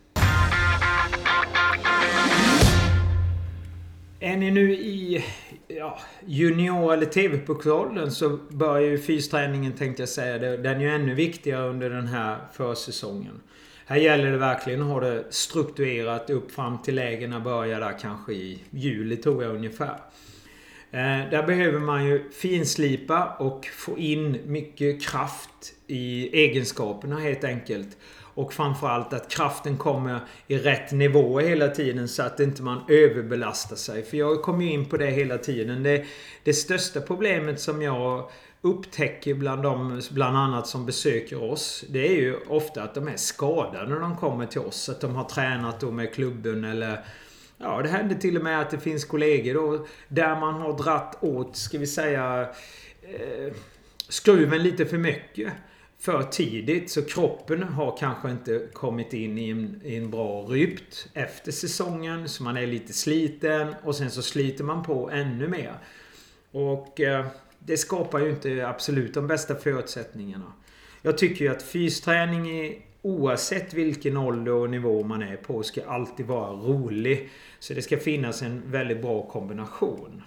Är 4.21 4.37
ni 4.37 4.51
nu 4.51 4.73
i 4.73 5.25
ja, 5.69 5.99
junior 6.27 6.93
eller 6.93 7.07
TV-puckåldern 7.07 8.11
så 8.11 8.39
börjar 8.51 8.91
ju 8.91 8.99
fysträningen 8.99 9.73
tänkte 9.73 10.03
jag 10.03 10.09
säga. 10.09 10.57
Den 10.57 10.77
är 10.77 10.81
ju 10.81 10.91
ännu 10.91 11.15
viktigare 11.15 11.69
under 11.69 11.91
den 11.91 12.07
här 12.07 12.39
försäsongen. 12.53 13.41
Här 13.87 13.97
gäller 13.97 14.31
det 14.31 14.39
verkligen 14.39 14.83
att 14.83 14.89
ha 14.89 15.01
det 15.01 15.25
strukturerat 15.31 16.31
upp 16.31 16.53
fram 16.53 16.83
till 16.83 16.95
lägena 16.95 17.41
börjar 17.41 17.81
där 17.81 17.99
kanske 17.99 18.33
i 18.33 18.63
juli 18.71 19.17
tror 19.17 19.43
jag 19.43 19.55
ungefär. 19.55 19.97
Eh, 20.95 21.31
där 21.31 21.43
behöver 21.47 21.79
man 21.79 22.05
ju 22.07 22.31
finslipa 22.31 23.37
och 23.39 23.67
få 23.67 23.99
in 23.99 24.39
mycket 24.47 25.03
kraft 25.03 25.75
i 25.87 26.29
egenskaperna 26.41 27.19
helt 27.19 27.45
enkelt. 27.45 27.97
Och 28.35 28.53
framförallt 28.53 29.13
att 29.13 29.31
kraften 29.31 29.77
kommer 29.77 30.21
i 30.47 30.59
rätt 30.59 30.93
nivå 30.93 31.41
hela 31.41 31.69
tiden 31.69 32.09
så 32.09 32.23
att 32.23 32.41
inte 32.41 32.63
man 32.63 32.81
överbelastar 32.89 33.77
sig. 33.77 34.03
För 34.03 34.17
jag 34.17 34.43
kommer 34.43 34.65
ju 34.65 34.71
in 34.71 34.85
på 34.85 34.97
det 34.97 35.11
hela 35.11 35.39
tiden. 35.39 35.83
Det, 35.83 36.05
det 36.45 36.55
största 36.55 37.01
problemet 37.01 37.61
som 37.61 37.83
jag 37.83 38.31
upptäcker 38.61 39.35
bland 39.35 39.63
de, 39.63 40.03
bland 40.11 40.37
annat 40.37 40.67
som 40.67 40.87
besöker 40.87 41.43
oss. 41.43 41.85
Det 41.89 42.09
är 42.09 42.17
ju 42.17 42.37
ofta 42.49 42.83
att 42.83 42.95
de 42.95 43.09
är 43.09 43.17
skadade 43.17 43.89
när 43.89 44.01
de 44.01 44.17
kommer 44.17 44.47
till 44.47 44.61
oss. 44.61 44.89
Att 44.89 45.01
de 45.01 45.15
har 45.15 45.25
tränat 45.25 45.81
då 45.81 45.91
med 45.91 46.15
klubben 46.15 46.65
eller 46.65 47.05
Ja, 47.59 47.83
det 47.83 47.89
händer 47.89 48.15
till 48.15 48.37
och 48.37 48.45
med 48.45 48.61
att 48.61 48.71
det 48.71 48.79
finns 48.79 49.05
kollegor 49.05 49.55
då 49.55 49.87
där 50.09 50.41
man 50.41 50.55
har 50.55 50.79
dratt 50.79 51.19
åt, 51.21 51.57
ska 51.57 51.79
vi 51.79 51.87
säga, 51.87 52.49
eh, 53.03 53.53
skruven 54.09 54.63
lite 54.63 54.87
för 54.87 54.99
mycket. 54.99 55.53
För 55.99 56.23
tidigt. 56.23 56.91
Så 56.91 57.03
kroppen 57.03 57.63
har 57.63 57.97
kanske 57.97 58.31
inte 58.31 58.69
kommit 58.73 59.13
in 59.13 59.39
i 59.39 59.51
en, 59.51 59.81
i 59.85 59.97
en 59.97 60.11
bra 60.11 60.43
rytm 60.43 61.11
efter 61.15 61.53
säsongen. 61.53 62.29
Så 62.29 62.43
man 62.43 62.57
är 62.57 62.67
lite 62.67 62.93
sliten 62.93 63.75
och 63.83 63.97
sen 63.97 64.11
så 64.11 64.23
sliter 64.23 64.65
man 64.65 64.83
på 64.83 65.11
ännu 65.11 65.49
mer. 65.49 65.75
Och 66.51 67.01
eh, 67.01 67.27
det 67.59 67.77
skapar 67.77 68.19
ju 68.19 68.31
inte 68.31 68.69
absolut 68.69 69.15
de 69.15 69.27
bästa 69.27 69.55
förutsättningarna. 69.55 70.53
Jag 71.03 71.19
tycker 71.19 71.45
ju 71.45 71.51
att 71.51 71.63
fysträning 71.63 72.51
i 72.51 72.83
oavsett 73.05 73.75
vilken 73.75 74.17
ålder 74.17 74.53
och 74.53 74.71
nivå 74.71 75.03
man 75.03 75.23
är 75.23 75.37
på 75.37 75.63
ska 75.63 75.87
alltid 75.87 76.27
vara 76.27 76.51
rolig. 76.51 77.31
Så 77.59 77.75
det 77.75 77.83
ska 77.83 77.99
finnas 77.99 78.43
en 78.43 78.63
väldigt 78.67 79.03
bra 79.03 79.23
kombination. 79.23 80.23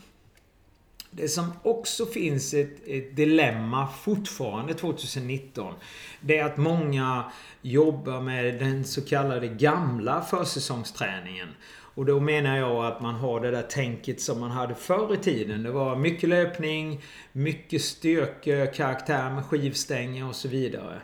Det 1.12 1.27
som 1.27 1.51
också 1.63 2.05
finns 2.05 2.53
ett, 2.53 2.88
ett, 2.88 3.15
dilemma 3.15 3.88
fortfarande 3.88 4.74
2019. 4.74 5.74
Det 6.22 6.38
är 6.38 6.46
att 6.46 6.57
många 6.57 7.31
jobbar 7.62 8.22
med 8.22 8.60
den 8.60 8.84
så 8.84 9.01
kallade 9.01 9.48
gamla 9.48 10.22
försäsongsträningen. 10.22 11.48
Och 11.69 12.05
då 12.05 12.19
menar 12.19 12.57
jag 12.57 12.86
att 12.86 13.01
man 13.01 13.15
har 13.15 13.39
det 13.39 13.51
där 13.51 13.62
tänket 13.62 14.22
som 14.22 14.39
man 14.39 14.51
hade 14.51 14.75
förr 14.75 15.13
i 15.13 15.17
tiden. 15.17 15.63
Det 15.63 15.72
var 15.72 15.96
mycket 15.96 16.29
löpning, 16.29 17.01
mycket 17.31 17.81
styrka, 17.81 18.65
karaktär 18.65 19.29
med 19.29 19.46
skivstänger 19.46 20.27
och 20.27 20.36
så 20.36 20.48
vidare. 20.48 21.01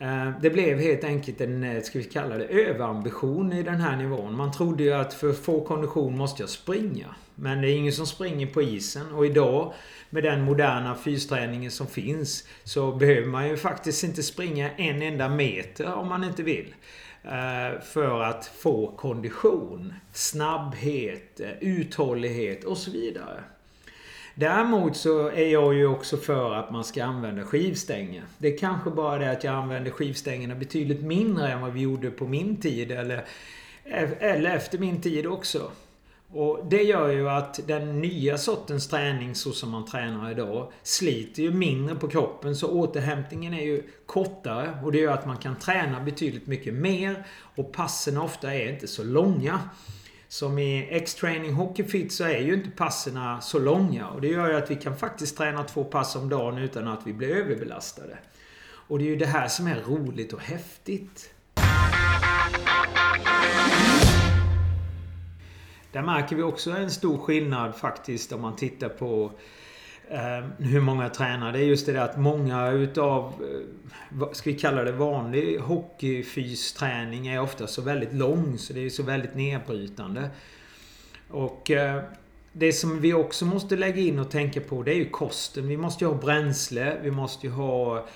Eh, 0.00 0.30
det 0.40 0.50
blev 0.50 0.78
helt 0.78 1.04
enkelt 1.04 1.40
en, 1.40 1.64
eh, 1.64 1.82
ska 1.82 1.98
vi 1.98 2.04
kalla 2.04 2.38
det, 2.38 2.44
överambition 2.44 3.52
i 3.52 3.62
den 3.62 3.80
här 3.80 3.96
nivån. 3.96 4.36
Man 4.36 4.52
trodde 4.52 4.82
ju 4.82 4.92
att 4.92 5.14
för 5.14 5.30
att 5.30 5.38
få 5.38 5.60
kondition 5.60 6.16
måste 6.16 6.42
jag 6.42 6.50
springa. 6.50 7.14
Men 7.34 7.62
det 7.62 7.70
är 7.70 7.76
ingen 7.76 7.92
som 7.92 8.06
springer 8.06 8.46
på 8.46 8.62
isen. 8.62 9.14
Och 9.14 9.26
idag, 9.26 9.72
med 10.10 10.22
den 10.22 10.42
moderna 10.42 10.94
fysträningen 10.94 11.70
som 11.70 11.86
finns, 11.86 12.48
så 12.64 12.92
behöver 12.92 13.26
man 13.26 13.48
ju 13.48 13.56
faktiskt 13.56 14.04
inte 14.04 14.22
springa 14.22 14.70
en 14.70 15.02
enda 15.02 15.28
meter 15.28 15.94
om 15.94 16.08
man 16.08 16.24
inte 16.24 16.42
vill. 16.42 16.74
Eh, 17.22 17.80
för 17.80 18.22
att 18.22 18.46
få 18.46 18.92
kondition, 18.96 19.94
snabbhet, 20.12 21.40
uthållighet 21.60 22.64
och 22.64 22.78
så 22.78 22.90
vidare. 22.90 23.44
Däremot 24.38 24.96
så 24.96 25.28
är 25.28 25.46
jag 25.46 25.74
ju 25.74 25.86
också 25.86 26.16
för 26.16 26.54
att 26.54 26.70
man 26.70 26.84
ska 26.84 27.04
använda 27.04 27.44
skivstänger. 27.44 28.22
Det 28.38 28.54
är 28.54 28.58
kanske 28.58 28.90
bara 28.90 29.18
det 29.18 29.30
att 29.30 29.44
jag 29.44 29.54
använder 29.54 29.90
skivstängerna 29.90 30.54
betydligt 30.54 31.02
mindre 31.02 31.52
än 31.52 31.60
vad 31.60 31.72
vi 31.72 31.80
gjorde 31.80 32.10
på 32.10 32.26
min 32.26 32.56
tid. 32.56 32.90
Eller, 32.90 33.24
eller 33.84 34.56
efter 34.56 34.78
min 34.78 35.00
tid 35.00 35.26
också. 35.26 35.70
Och 36.32 36.66
det 36.70 36.82
gör 36.82 37.08
ju 37.08 37.28
att 37.28 37.60
den 37.66 38.00
nya 38.00 38.38
sortens 38.38 38.88
träning 38.88 39.34
så 39.34 39.52
som 39.52 39.70
man 39.70 39.84
tränar 39.84 40.30
idag 40.30 40.72
sliter 40.82 41.42
ju 41.42 41.50
mindre 41.50 41.94
på 41.94 42.08
kroppen 42.08 42.56
så 42.56 42.70
återhämtningen 42.70 43.54
är 43.54 43.64
ju 43.64 43.82
kortare 44.06 44.78
och 44.84 44.92
det 44.92 44.98
gör 44.98 45.12
att 45.12 45.26
man 45.26 45.36
kan 45.36 45.56
träna 45.56 46.00
betydligt 46.00 46.46
mycket 46.46 46.74
mer 46.74 47.26
och 47.56 47.72
passen 47.72 48.18
ofta 48.18 48.54
är 48.54 48.72
inte 48.72 48.86
så 48.86 49.04
långa. 49.04 49.60
Som 50.30 50.58
i 50.58 50.88
X-Training 50.90 51.52
Hockey 51.52 51.84
Fit 51.84 52.12
så 52.12 52.24
är 52.24 52.38
ju 52.38 52.54
inte 52.54 52.70
passerna 52.70 53.40
så 53.40 53.58
långa. 53.58 54.08
Och 54.08 54.20
det 54.20 54.28
gör 54.28 54.48
ju 54.48 54.56
att 54.56 54.70
vi 54.70 54.76
kan 54.76 54.96
faktiskt 54.96 55.36
träna 55.36 55.64
två 55.64 55.84
pass 55.84 56.16
om 56.16 56.28
dagen 56.28 56.58
utan 56.58 56.88
att 56.88 57.06
vi 57.06 57.12
blir 57.12 57.28
överbelastade. 57.28 58.18
Och 58.70 58.98
det 58.98 59.04
är 59.04 59.08
ju 59.08 59.16
det 59.16 59.26
här 59.26 59.48
som 59.48 59.66
är 59.66 59.80
roligt 59.80 60.32
och 60.32 60.40
häftigt. 60.40 61.34
Där 65.92 66.02
märker 66.02 66.36
vi 66.36 66.42
också 66.42 66.70
en 66.70 66.90
stor 66.90 67.18
skillnad 67.18 67.76
faktiskt 67.76 68.32
om 68.32 68.40
man 68.40 68.56
tittar 68.56 68.88
på 68.88 69.32
Ehm, 70.10 70.52
hur 70.58 70.80
många 70.80 71.08
tränar. 71.08 71.52
Det 71.52 71.58
är 71.58 71.64
just 71.64 71.86
det 71.86 71.92
där 71.92 72.00
att 72.00 72.18
många 72.18 72.70
utav, 72.70 73.32
eh, 74.20 74.32
ska 74.32 74.50
vi 74.50 74.58
kalla 74.58 74.84
det 74.84 74.92
vanlig 74.92 75.58
hockeyfysträning 75.58 77.26
är 77.26 77.40
ofta 77.40 77.66
så 77.66 77.82
väldigt 77.82 78.12
lång 78.12 78.58
så 78.58 78.72
det 78.72 78.86
är 78.86 78.90
så 78.90 79.02
väldigt 79.02 79.34
nedbrytande. 79.34 80.30
Och 81.30 81.70
eh, 81.70 82.02
det 82.52 82.72
som 82.72 83.00
vi 83.00 83.14
också 83.14 83.44
måste 83.44 83.76
lägga 83.76 84.00
in 84.00 84.18
och 84.18 84.30
tänka 84.30 84.60
på 84.60 84.82
det 84.82 84.92
är 84.92 84.96
ju 84.96 85.08
kosten. 85.08 85.68
Vi 85.68 85.76
måste 85.76 86.04
ju 86.04 86.10
ha 86.10 86.18
bränsle. 86.18 86.96
Vi 87.02 87.10
måste 87.10 87.46
ju 87.46 87.52
ha 87.52 88.06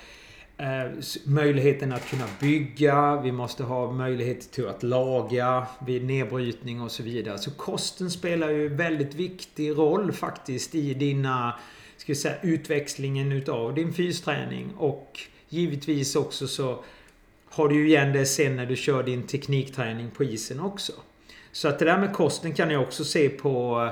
eh, 0.56 0.90
möjligheten 1.24 1.92
att 1.92 2.10
kunna 2.10 2.26
bygga. 2.40 3.20
Vi 3.20 3.32
måste 3.32 3.64
ha 3.64 3.92
möjlighet 3.92 4.52
till 4.52 4.68
att 4.68 4.82
laga 4.82 5.66
vid 5.86 6.04
nedbrytning 6.04 6.80
och 6.80 6.90
så 6.90 7.02
vidare. 7.02 7.38
Så 7.38 7.50
kosten 7.50 8.10
spelar 8.10 8.50
ju 8.50 8.68
väldigt 8.68 9.14
viktig 9.14 9.70
roll 9.70 10.12
faktiskt 10.12 10.74
i 10.74 10.94
dina 10.94 11.54
ska 12.02 12.14
säga, 12.14 12.34
utväxlingen 12.42 13.32
utav 13.32 13.74
din 13.74 13.92
fysträning. 13.92 14.74
Och 14.74 15.20
givetvis 15.48 16.16
också 16.16 16.48
så 16.48 16.84
har 17.44 17.68
du 17.68 17.74
ju 17.74 17.88
igen 17.88 18.12
det 18.12 18.26
sen 18.26 18.56
när 18.56 18.66
du 18.66 18.76
kör 18.76 19.02
din 19.02 19.22
teknikträning 19.22 20.10
på 20.10 20.24
isen 20.24 20.60
också. 20.60 20.92
Så 21.52 21.68
att 21.68 21.78
det 21.78 21.84
där 21.84 21.98
med 21.98 22.12
kosten 22.12 22.54
kan 22.54 22.70
jag 22.70 22.82
också 22.82 23.04
se 23.04 23.28
på 23.28 23.88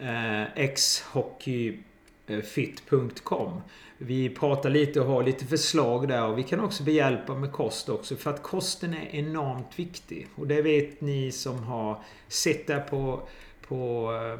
eh, 0.00 0.44
xhockeyfit.com. 0.74 3.60
Vi 3.98 4.30
pratar 4.30 4.70
lite 4.70 5.00
och 5.00 5.06
har 5.06 5.22
lite 5.22 5.44
förslag 5.44 6.08
där 6.08 6.26
och 6.26 6.38
vi 6.38 6.42
kan 6.42 6.60
också 6.60 6.82
behjälpa 6.82 7.34
med 7.34 7.52
kost 7.52 7.88
också 7.88 8.16
för 8.16 8.30
att 8.30 8.42
kosten 8.42 8.94
är 8.94 9.14
enormt 9.14 9.78
viktig. 9.78 10.26
Och 10.34 10.46
det 10.46 10.62
vet 10.62 11.00
ni 11.00 11.32
som 11.32 11.58
har 11.58 12.02
sett 12.28 12.66
där 12.66 12.80
på, 12.80 13.28
på 13.68 14.12
eh, 14.12 14.38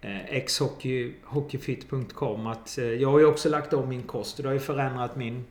Eh, 0.00 0.34
exhockeyfit.com 0.34 2.46
att 2.46 2.78
eh, 2.78 2.84
jag 2.84 3.10
har 3.10 3.18
ju 3.18 3.24
också 3.24 3.48
lagt 3.48 3.72
om 3.72 3.88
min 3.88 4.02
kost. 4.02 4.36
Det 4.36 4.48
har 4.48 4.52
ju 4.52 4.58
förändrat 4.58 5.16
min 5.16 5.44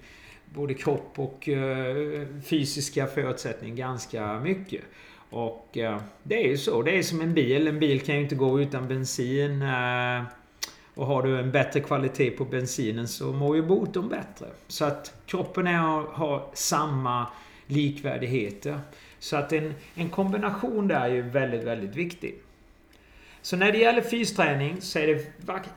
både 0.46 0.74
kropp 0.74 1.20
och 1.20 1.50
eh, 1.50 2.28
fysiska 2.46 3.08
förutsättning 3.08 3.76
ganska 3.76 4.40
mycket. 4.40 4.82
Och 5.30 5.70
det 6.24 6.46
är 6.46 6.48
ju 6.48 6.58
så. 6.58 6.82
Det 6.82 6.98
är 6.98 7.04
som 7.04 7.22
en 7.22 7.34
bil. 7.34 7.68
En 7.68 7.80
bil 7.80 8.02
kan 8.02 8.16
ju 8.16 8.22
inte 8.22 8.36
gå 8.36 8.62
utan 8.62 8.88
bensin. 8.88 9.62
Och 10.96 11.06
har 11.06 11.24
du 11.24 11.40
en 11.40 11.52
bättre 11.52 11.80
kvalitet 11.80 12.32
på 12.32 12.46
bensinen 12.46 13.08
så 13.08 13.34
mår 13.34 13.56
ju 13.56 13.62
motorn 13.62 14.10
bättre. 14.10 14.46
Så 14.68 14.86
att 14.86 15.14
kroppen 15.26 15.68
är, 15.68 15.78
har 16.14 16.50
samma 16.54 17.28
likvärdigheter. 17.66 18.80
Så 19.20 19.38
att 19.38 19.54
en, 19.54 19.74
en 19.96 20.10
kombination 20.10 20.88
där 20.88 21.02
är 21.02 21.14
ju 21.14 21.22
väldigt, 21.22 21.64
väldigt 21.64 21.96
viktig. 21.96 22.36
Så 23.48 23.56
när 23.56 23.72
det 23.72 23.78
gäller 23.78 24.02
fysträning 24.02 24.82
så 24.82 25.00
är 25.00 25.08
det 25.08 25.26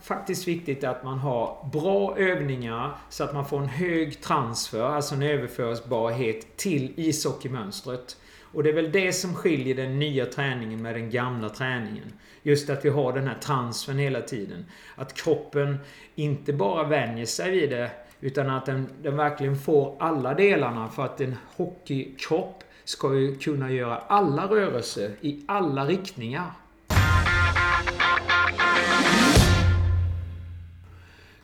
faktiskt 0.02 0.48
viktigt 0.48 0.84
att 0.84 1.04
man 1.04 1.18
har 1.18 1.68
bra 1.72 2.18
övningar 2.18 2.96
så 3.08 3.24
att 3.24 3.34
man 3.34 3.46
får 3.46 3.58
en 3.58 3.68
hög 3.68 4.20
transfer, 4.20 4.82
alltså 4.82 5.14
en 5.14 5.22
överförsbarhet 5.22 6.56
till 6.56 6.92
ishockeymönstret. 6.96 8.16
Och 8.52 8.62
det 8.62 8.68
är 8.68 8.74
väl 8.74 8.92
det 8.92 9.12
som 9.12 9.34
skiljer 9.34 9.74
den 9.74 9.98
nya 9.98 10.26
träningen 10.26 10.82
med 10.82 10.94
den 10.94 11.10
gamla 11.10 11.48
träningen. 11.48 12.12
Just 12.42 12.70
att 12.70 12.84
vi 12.84 12.88
har 12.88 13.12
den 13.12 13.28
här 13.28 13.38
transfern 13.38 13.98
hela 13.98 14.20
tiden. 14.20 14.64
Att 14.96 15.14
kroppen 15.14 15.78
inte 16.14 16.52
bara 16.52 16.84
vänjer 16.84 17.26
sig 17.26 17.50
vid 17.50 17.70
det 17.70 17.90
utan 18.20 18.50
att 18.50 18.66
den, 18.66 18.88
den 19.02 19.16
verkligen 19.16 19.56
får 19.56 19.96
alla 20.00 20.34
delarna 20.34 20.88
för 20.88 21.04
att 21.04 21.20
en 21.20 21.36
hockeykropp 21.56 22.64
ska 22.84 23.14
ju 23.14 23.36
kunna 23.36 23.70
göra 23.70 23.96
alla 23.96 24.46
rörelser 24.46 25.10
i 25.20 25.44
alla 25.48 25.86
riktningar. 25.86 26.50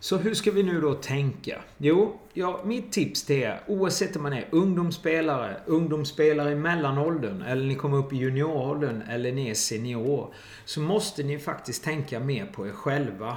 Så 0.07 0.17
hur 0.17 0.35
ska 0.35 0.51
vi 0.51 0.63
nu 0.63 0.81
då 0.81 0.95
tänka? 0.95 1.63
Jo, 1.79 2.21
ja, 2.33 2.61
mitt 2.65 2.93
tips 2.93 3.25
till 3.25 3.37
er, 3.37 3.61
oavsett 3.67 4.17
om 4.17 4.23
man 4.23 4.33
är 4.33 4.49
ungdomsspelare, 4.51 5.57
ungdomsspelare 5.67 6.53
i 6.53 6.55
mellanåldern, 6.55 7.43
eller 7.43 7.67
ni 7.67 7.75
kommer 7.75 7.97
upp 7.97 8.13
i 8.13 8.17
junioråldern, 8.17 9.03
eller 9.03 9.33
ni 9.33 9.51
är 9.51 9.55
senior, 9.55 10.35
så 10.65 10.81
måste 10.81 11.23
ni 11.23 11.39
faktiskt 11.39 11.85
tänka 11.85 12.21
mer 12.21 12.47
på 12.47 12.67
er 12.67 12.73
själva. 12.73 13.37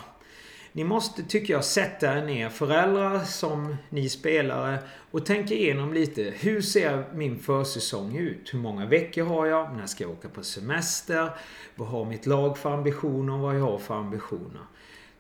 Ni 0.72 0.84
måste, 0.84 1.24
tycker 1.24 1.54
jag, 1.54 1.66
sätta 1.66 2.18
er 2.18 2.26
ner, 2.26 2.50
föräldrar 2.50 3.20
som 3.20 3.76
ni 3.90 4.10
spelare, 4.10 4.80
och 5.12 5.26
tänka 5.26 5.54
igenom 5.54 5.94
lite. 5.94 6.34
Hur 6.40 6.62
ser 6.62 7.14
min 7.14 7.40
försäsong 7.40 8.18
ut? 8.18 8.54
Hur 8.54 8.60
många 8.60 8.86
veckor 8.86 9.24
har 9.24 9.46
jag? 9.46 9.78
När 9.78 9.86
ska 9.86 10.04
jag 10.04 10.12
åka 10.12 10.30
på 10.30 10.44
semester? 10.44 11.30
Vad 11.76 11.88
har 11.88 12.06
mitt 12.06 12.26
lag 12.26 12.58
för 12.58 12.74
ambitioner? 12.74 13.38
Vad 13.38 13.56
jag 13.56 13.62
har 13.62 13.78
för 13.78 13.96
ambitioner? 13.96 14.62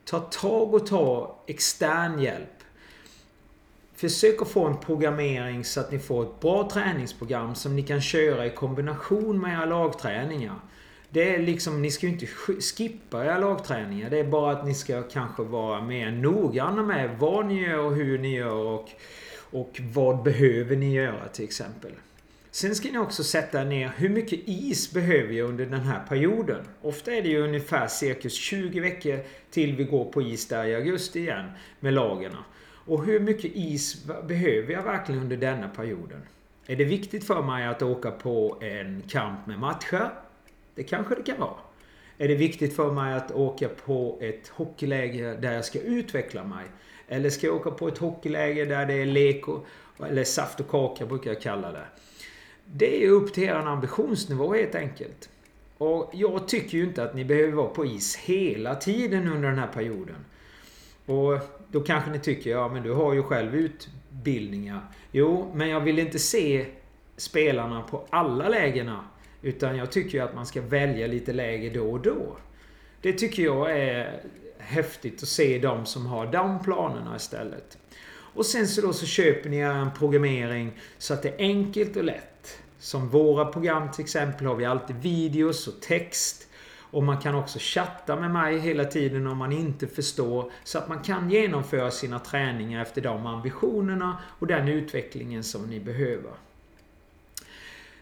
Ta 0.09 0.19
tag 0.19 0.73
och 0.73 0.87
ta 0.87 1.35
extern 1.47 2.19
hjälp. 2.19 2.63
Försök 3.93 4.41
att 4.41 4.47
få 4.47 4.65
en 4.65 4.77
programmering 4.77 5.65
så 5.65 5.79
att 5.79 5.91
ni 5.91 5.99
får 5.99 6.23
ett 6.23 6.39
bra 6.39 6.69
träningsprogram 6.69 7.55
som 7.55 7.75
ni 7.75 7.83
kan 7.83 8.01
köra 8.01 8.45
i 8.45 8.49
kombination 8.49 9.39
med 9.39 9.53
era 9.53 9.65
lagträningar. 9.65 10.55
Det 11.09 11.35
är 11.35 11.39
liksom, 11.39 11.81
ni 11.81 11.91
ska 11.91 12.05
ju 12.05 12.13
inte 12.13 12.25
skippa 12.25 13.25
era 13.25 13.37
lagträningar. 13.37 14.09
Det 14.09 14.19
är 14.19 14.23
bara 14.23 14.51
att 14.51 14.65
ni 14.65 14.73
ska 14.73 15.03
kanske 15.03 15.43
vara 15.43 15.81
mer 15.81 16.11
noggranna 16.11 16.83
med 16.83 17.17
vad 17.19 17.45
ni 17.45 17.61
gör 17.61 17.79
och 17.79 17.95
hur 17.95 18.19
ni 18.19 18.35
gör 18.35 18.65
och, 18.65 18.89
och 19.51 19.81
vad 19.93 20.23
behöver 20.23 20.75
ni 20.75 20.93
göra 20.93 21.27
till 21.27 21.45
exempel. 21.45 21.91
Sen 22.51 22.75
ska 22.75 22.91
ni 22.91 22.97
också 22.97 23.23
sätta 23.23 23.63
ner 23.63 23.91
hur 23.97 24.09
mycket 24.09 24.39
is 24.45 24.93
behöver 24.93 25.33
jag 25.33 25.49
under 25.49 25.65
den 25.65 25.81
här 25.81 26.05
perioden. 26.07 26.67
Ofta 26.81 27.13
är 27.13 27.21
det 27.21 27.29
ju 27.29 27.41
ungefär 27.41 27.87
cirkus 27.87 28.33
20 28.33 28.79
veckor 28.79 29.19
till 29.51 29.75
vi 29.75 29.83
går 29.83 30.05
på 30.05 30.21
is 30.21 30.47
där 30.47 30.65
i 30.65 30.75
augusti 30.75 31.19
igen 31.19 31.51
med 31.79 31.93
lagarna. 31.93 32.43
Och 32.85 33.05
hur 33.05 33.19
mycket 33.19 33.51
is 33.55 34.05
behöver 34.27 34.73
jag 34.73 34.83
verkligen 34.83 35.21
under 35.21 35.37
denna 35.37 35.67
perioden? 35.67 36.21
Är 36.67 36.75
det 36.75 36.83
viktigt 36.83 37.23
för 37.23 37.41
mig 37.41 37.67
att 37.67 37.81
åka 37.81 38.11
på 38.11 38.57
en 38.61 39.03
kamp 39.09 39.47
med 39.47 39.59
matcher? 39.59 40.09
Det 40.75 40.83
kanske 40.83 41.15
det 41.15 41.23
kan 41.23 41.39
vara. 41.39 41.59
Är 42.17 42.27
det 42.27 42.35
viktigt 42.35 42.75
för 42.75 42.91
mig 42.91 43.13
att 43.13 43.31
åka 43.31 43.69
på 43.69 44.17
ett 44.21 44.47
hockeyläger 44.47 45.37
där 45.37 45.53
jag 45.53 45.65
ska 45.65 45.79
utveckla 45.79 46.43
mig? 46.43 46.65
Eller 47.07 47.29
ska 47.29 47.47
jag 47.47 47.55
åka 47.55 47.71
på 47.71 47.87
ett 47.87 47.97
hockeyläger 47.97 48.65
där 48.65 48.85
det 48.85 48.93
är 48.93 49.05
lek 49.05 49.47
och, 49.47 49.65
eller 50.07 50.23
saft 50.23 50.59
och 50.59 50.67
kaka 50.67 51.05
brukar 51.05 51.31
jag 51.31 51.41
kalla 51.41 51.71
det. 51.71 51.85
Det 52.73 53.05
är 53.05 53.09
upp 53.09 53.33
till 53.33 53.43
er 53.43 53.53
ambitionsnivå 53.53 54.53
helt 54.53 54.75
enkelt. 54.75 55.29
Och 55.77 56.11
jag 56.13 56.47
tycker 56.47 56.77
ju 56.77 56.83
inte 56.83 57.03
att 57.03 57.15
ni 57.15 57.25
behöver 57.25 57.53
vara 57.53 57.69
på 57.69 57.85
is 57.85 58.15
hela 58.15 58.75
tiden 58.75 59.27
under 59.27 59.49
den 59.49 59.59
här 59.59 59.67
perioden. 59.67 60.25
Och 61.05 61.39
då 61.71 61.81
kanske 61.81 62.11
ni 62.11 62.19
tycker, 62.19 62.49
ja 62.49 62.69
men 62.69 62.83
du 62.83 62.91
har 62.91 63.13
ju 63.13 63.23
själv 63.23 63.55
utbildningar. 63.55 64.81
Jo, 65.11 65.51
men 65.55 65.69
jag 65.69 65.79
vill 65.79 65.99
inte 65.99 66.19
se 66.19 66.65
spelarna 67.17 67.81
på 67.81 68.05
alla 68.09 68.49
lägena. 68.49 69.05
Utan 69.41 69.77
jag 69.77 69.91
tycker 69.91 70.17
ju 70.17 70.23
att 70.23 70.35
man 70.35 70.45
ska 70.45 70.61
välja 70.61 71.07
lite 71.07 71.33
läge 71.33 71.69
då 71.69 71.91
och 71.91 71.99
då. 71.99 72.37
Det 73.01 73.13
tycker 73.13 73.43
jag 73.43 73.71
är 73.71 74.21
häftigt 74.57 75.23
att 75.23 75.29
se 75.29 75.59
de 75.59 75.85
som 75.85 76.05
har 76.05 76.27
de 76.27 76.63
planerna 76.63 77.15
istället. 77.15 77.77
Och 78.33 78.45
sen 78.45 78.67
så 78.67 78.81
då 78.81 78.93
så 78.93 79.05
köper 79.05 79.49
ni 79.49 79.57
en 79.57 79.91
programmering 79.97 80.71
så 80.97 81.13
att 81.13 81.23
det 81.23 81.29
är 81.29 81.37
enkelt 81.37 81.95
och 81.97 82.03
lätt. 82.03 82.28
Som 82.79 83.09
våra 83.09 83.45
program 83.45 83.91
till 83.91 84.03
exempel 84.03 84.47
har 84.47 84.55
vi 84.55 84.65
alltid 84.65 84.95
videos 84.95 85.67
och 85.67 85.81
text. 85.81 86.47
Och 86.91 87.03
man 87.03 87.17
kan 87.17 87.35
också 87.35 87.59
chatta 87.61 88.15
med 88.15 88.31
mig 88.31 88.59
hela 88.59 88.85
tiden 88.85 89.27
om 89.27 89.37
man 89.37 89.51
inte 89.51 89.87
förstår. 89.87 90.51
Så 90.63 90.77
att 90.77 90.89
man 90.89 91.03
kan 91.03 91.29
genomföra 91.29 91.91
sina 91.91 92.19
träningar 92.19 92.81
efter 92.81 93.01
de 93.01 93.25
ambitionerna 93.25 94.17
och 94.39 94.47
den 94.47 94.67
utvecklingen 94.67 95.43
som 95.43 95.69
ni 95.69 95.79
behöver. 95.79 96.31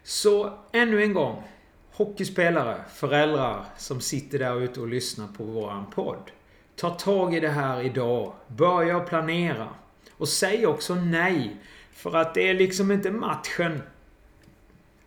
Så 0.03 0.53
ännu 0.71 1.03
en 1.03 1.13
gång. 1.13 1.43
Hockeyspelare, 1.91 2.81
föräldrar 2.93 3.65
som 3.77 4.01
sitter 4.01 4.39
där 4.39 4.61
ute 4.61 4.81
och 4.81 4.87
lyssnar 4.87 5.27
på 5.27 5.43
våran 5.43 5.85
podd. 5.91 6.31
Ta 6.75 6.89
tag 6.89 7.35
i 7.35 7.39
det 7.39 7.49
här 7.49 7.81
idag. 7.81 8.33
Börja 8.47 8.99
planera. 8.99 9.67
Och 10.11 10.27
säg 10.27 10.67
också 10.67 10.95
nej. 10.95 11.57
För 11.91 12.15
att 12.15 12.33
det 12.33 12.49
är 12.49 12.53
liksom 12.53 12.91
inte 12.91 13.11
matchen 13.11 13.81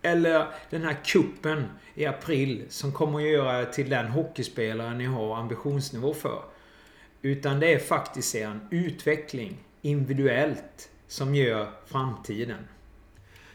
eller 0.01 0.47
den 0.69 0.83
här 0.83 0.97
kuppen 1.05 1.65
i 1.95 2.05
april 2.05 2.65
som 2.69 2.91
kommer 2.91 3.19
att 3.19 3.29
göra 3.29 3.65
till 3.65 3.89
den 3.89 4.07
hockeyspelare 4.07 4.93
ni 4.93 5.05
har 5.05 5.35
ambitionsnivå 5.35 6.13
för. 6.13 6.41
Utan 7.21 7.59
det 7.59 7.73
är 7.73 7.79
faktiskt 7.79 8.35
er 8.35 8.59
utveckling 8.69 9.57
individuellt 9.81 10.89
som 11.07 11.35
gör 11.35 11.67
framtiden. 11.85 12.67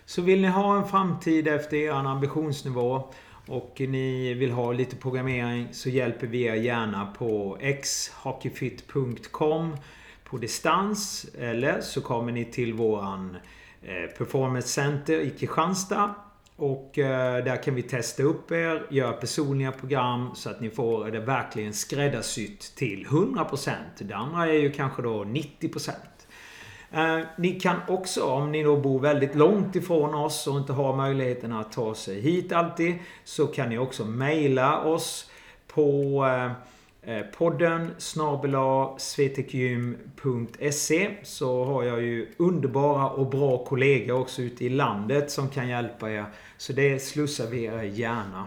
Så 0.04 0.22
vill 0.22 0.40
ni 0.40 0.48
ha 0.48 0.76
en 0.76 0.88
framtid 0.88 1.48
efter 1.48 1.76
er 1.76 1.90
ambitionsnivå 1.90 3.12
och 3.46 3.74
ni 3.78 4.34
vill 4.34 4.50
ha 4.50 4.72
lite 4.72 4.96
programmering 4.96 5.68
så 5.72 5.88
hjälper 5.88 6.26
vi 6.26 6.42
er 6.42 6.54
gärna 6.54 7.06
på 7.06 7.58
xhockeyfit.com 7.82 9.76
på 10.24 10.38
distans 10.38 11.26
eller 11.38 11.80
så 11.80 12.00
kommer 12.00 12.32
ni 12.32 12.44
till 12.44 12.74
våran 12.74 13.36
eh, 13.82 14.10
Performance 14.18 14.68
Center 14.68 15.20
i 15.20 15.30
Kristianstad 15.30 16.14
och 16.56 16.98
eh, 16.98 17.44
där 17.44 17.62
kan 17.62 17.74
vi 17.74 17.82
testa 17.82 18.22
upp 18.22 18.50
er, 18.52 18.86
göra 18.90 19.12
personliga 19.12 19.72
program 19.72 20.30
så 20.34 20.50
att 20.50 20.60
ni 20.60 20.70
får 20.70 21.10
det 21.10 21.20
verkligen 21.20 21.72
skräddarsytt 21.72 22.76
till 22.76 23.06
100%. 23.06 23.72
Det 23.98 24.14
andra 24.14 24.46
är 24.46 24.52
ju 24.52 24.72
kanske 24.72 25.02
då 25.02 25.24
90%. 25.24 25.90
Eh, 26.90 27.20
ni 27.38 27.60
kan 27.60 27.76
också, 27.88 28.24
om 28.24 28.52
ni 28.52 28.62
då 28.62 28.76
bor 28.76 29.00
väldigt 29.00 29.34
långt 29.34 29.76
ifrån 29.76 30.14
oss 30.14 30.46
och 30.46 30.56
inte 30.58 30.72
har 30.72 30.96
möjligheten 30.96 31.52
att 31.52 31.72
ta 31.72 31.94
sig 31.94 32.20
hit 32.20 32.52
alltid, 32.52 32.94
så 33.24 33.46
kan 33.46 33.68
ni 33.68 33.78
också 33.78 34.04
mejla 34.04 34.82
oss 34.82 35.30
på 35.66 36.24
eh, 36.26 36.52
Eh, 37.08 37.22
podden 37.22 37.90
snabela 37.98 38.98
svetekgym.se 38.98 41.10
så 41.22 41.64
har 41.64 41.82
jag 41.82 42.02
ju 42.02 42.28
underbara 42.36 43.10
och 43.10 43.30
bra 43.30 43.64
kollegor 43.64 44.20
också 44.20 44.42
ute 44.42 44.64
i 44.64 44.68
landet 44.68 45.30
som 45.30 45.48
kan 45.48 45.68
hjälpa 45.68 46.10
er. 46.10 46.24
Så 46.56 46.72
det 46.72 47.02
slussar 47.02 47.46
vi 47.46 47.64
er 47.64 47.82
gärna. 47.82 48.46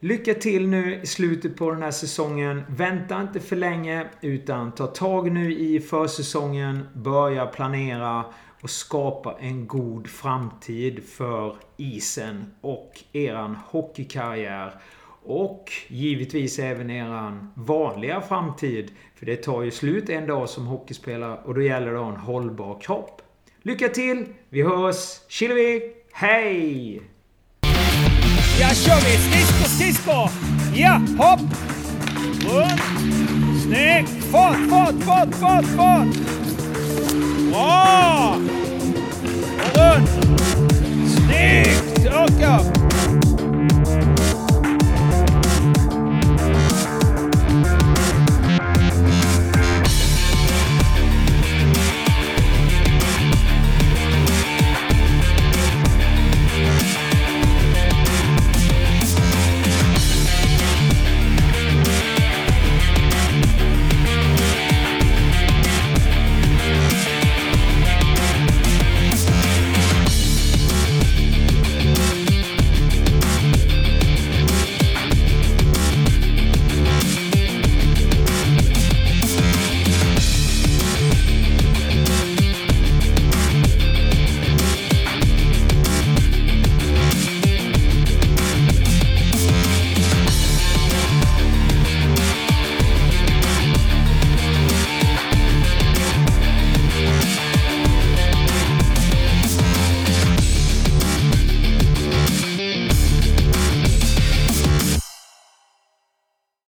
Lycka 0.00 0.34
till 0.34 0.68
nu 0.68 1.00
i 1.02 1.06
slutet 1.06 1.56
på 1.56 1.70
den 1.70 1.82
här 1.82 1.90
säsongen. 1.90 2.62
Vänta 2.68 3.20
inte 3.20 3.40
för 3.40 3.56
länge 3.56 4.06
utan 4.20 4.72
ta 4.72 4.86
tag 4.86 5.32
nu 5.32 5.54
i 5.54 5.80
försäsongen. 5.80 6.86
Börja 6.94 7.46
planera 7.46 8.24
och 8.60 8.70
skapa 8.70 9.36
en 9.40 9.66
god 9.66 10.06
framtid 10.06 11.04
för 11.04 11.56
isen 11.76 12.54
och 12.60 12.92
eran 13.12 13.56
hockeykarriär. 13.66 14.80
Och 15.24 15.72
givetvis 15.88 16.58
även 16.58 16.90
eran 16.90 17.52
vanliga 17.54 18.20
framtid. 18.20 18.90
För 19.14 19.26
det 19.26 19.36
tar 19.36 19.62
ju 19.62 19.70
slut 19.70 20.08
en 20.08 20.26
dag 20.26 20.48
som 20.48 20.66
hockeyspelare 20.66 21.38
och 21.44 21.54
då 21.54 21.62
gäller 21.62 21.92
det 21.92 21.98
att 21.98 22.04
ha 22.04 22.12
en 22.12 22.20
hållbar 22.20 22.80
kropp. 22.80 23.22
Lycka 23.62 23.88
till! 23.88 24.24
Vi 24.48 24.62
hörs! 24.62 25.20
Kilovi! 25.28 25.82
Hej! 26.12 27.02
Jag 28.60 28.76
kör 28.76 28.94
vi! 28.94 29.18
Skridsko, 29.18 29.68
skridsko! 29.68 30.12
Ja, 30.74 31.00
hopp! 31.18 31.40
Runt! 32.42 32.80
Snyggt! 33.62 34.24
Fart, 34.24 34.56
fart, 34.70 34.94
fart, 35.04 35.34
fart, 35.34 35.64
fart! 35.64 36.16
Bra! 37.50 38.36
Och 39.58 39.76
runt! 39.76 40.08
Snyggt! 41.08 42.06
Åka! 42.06 42.81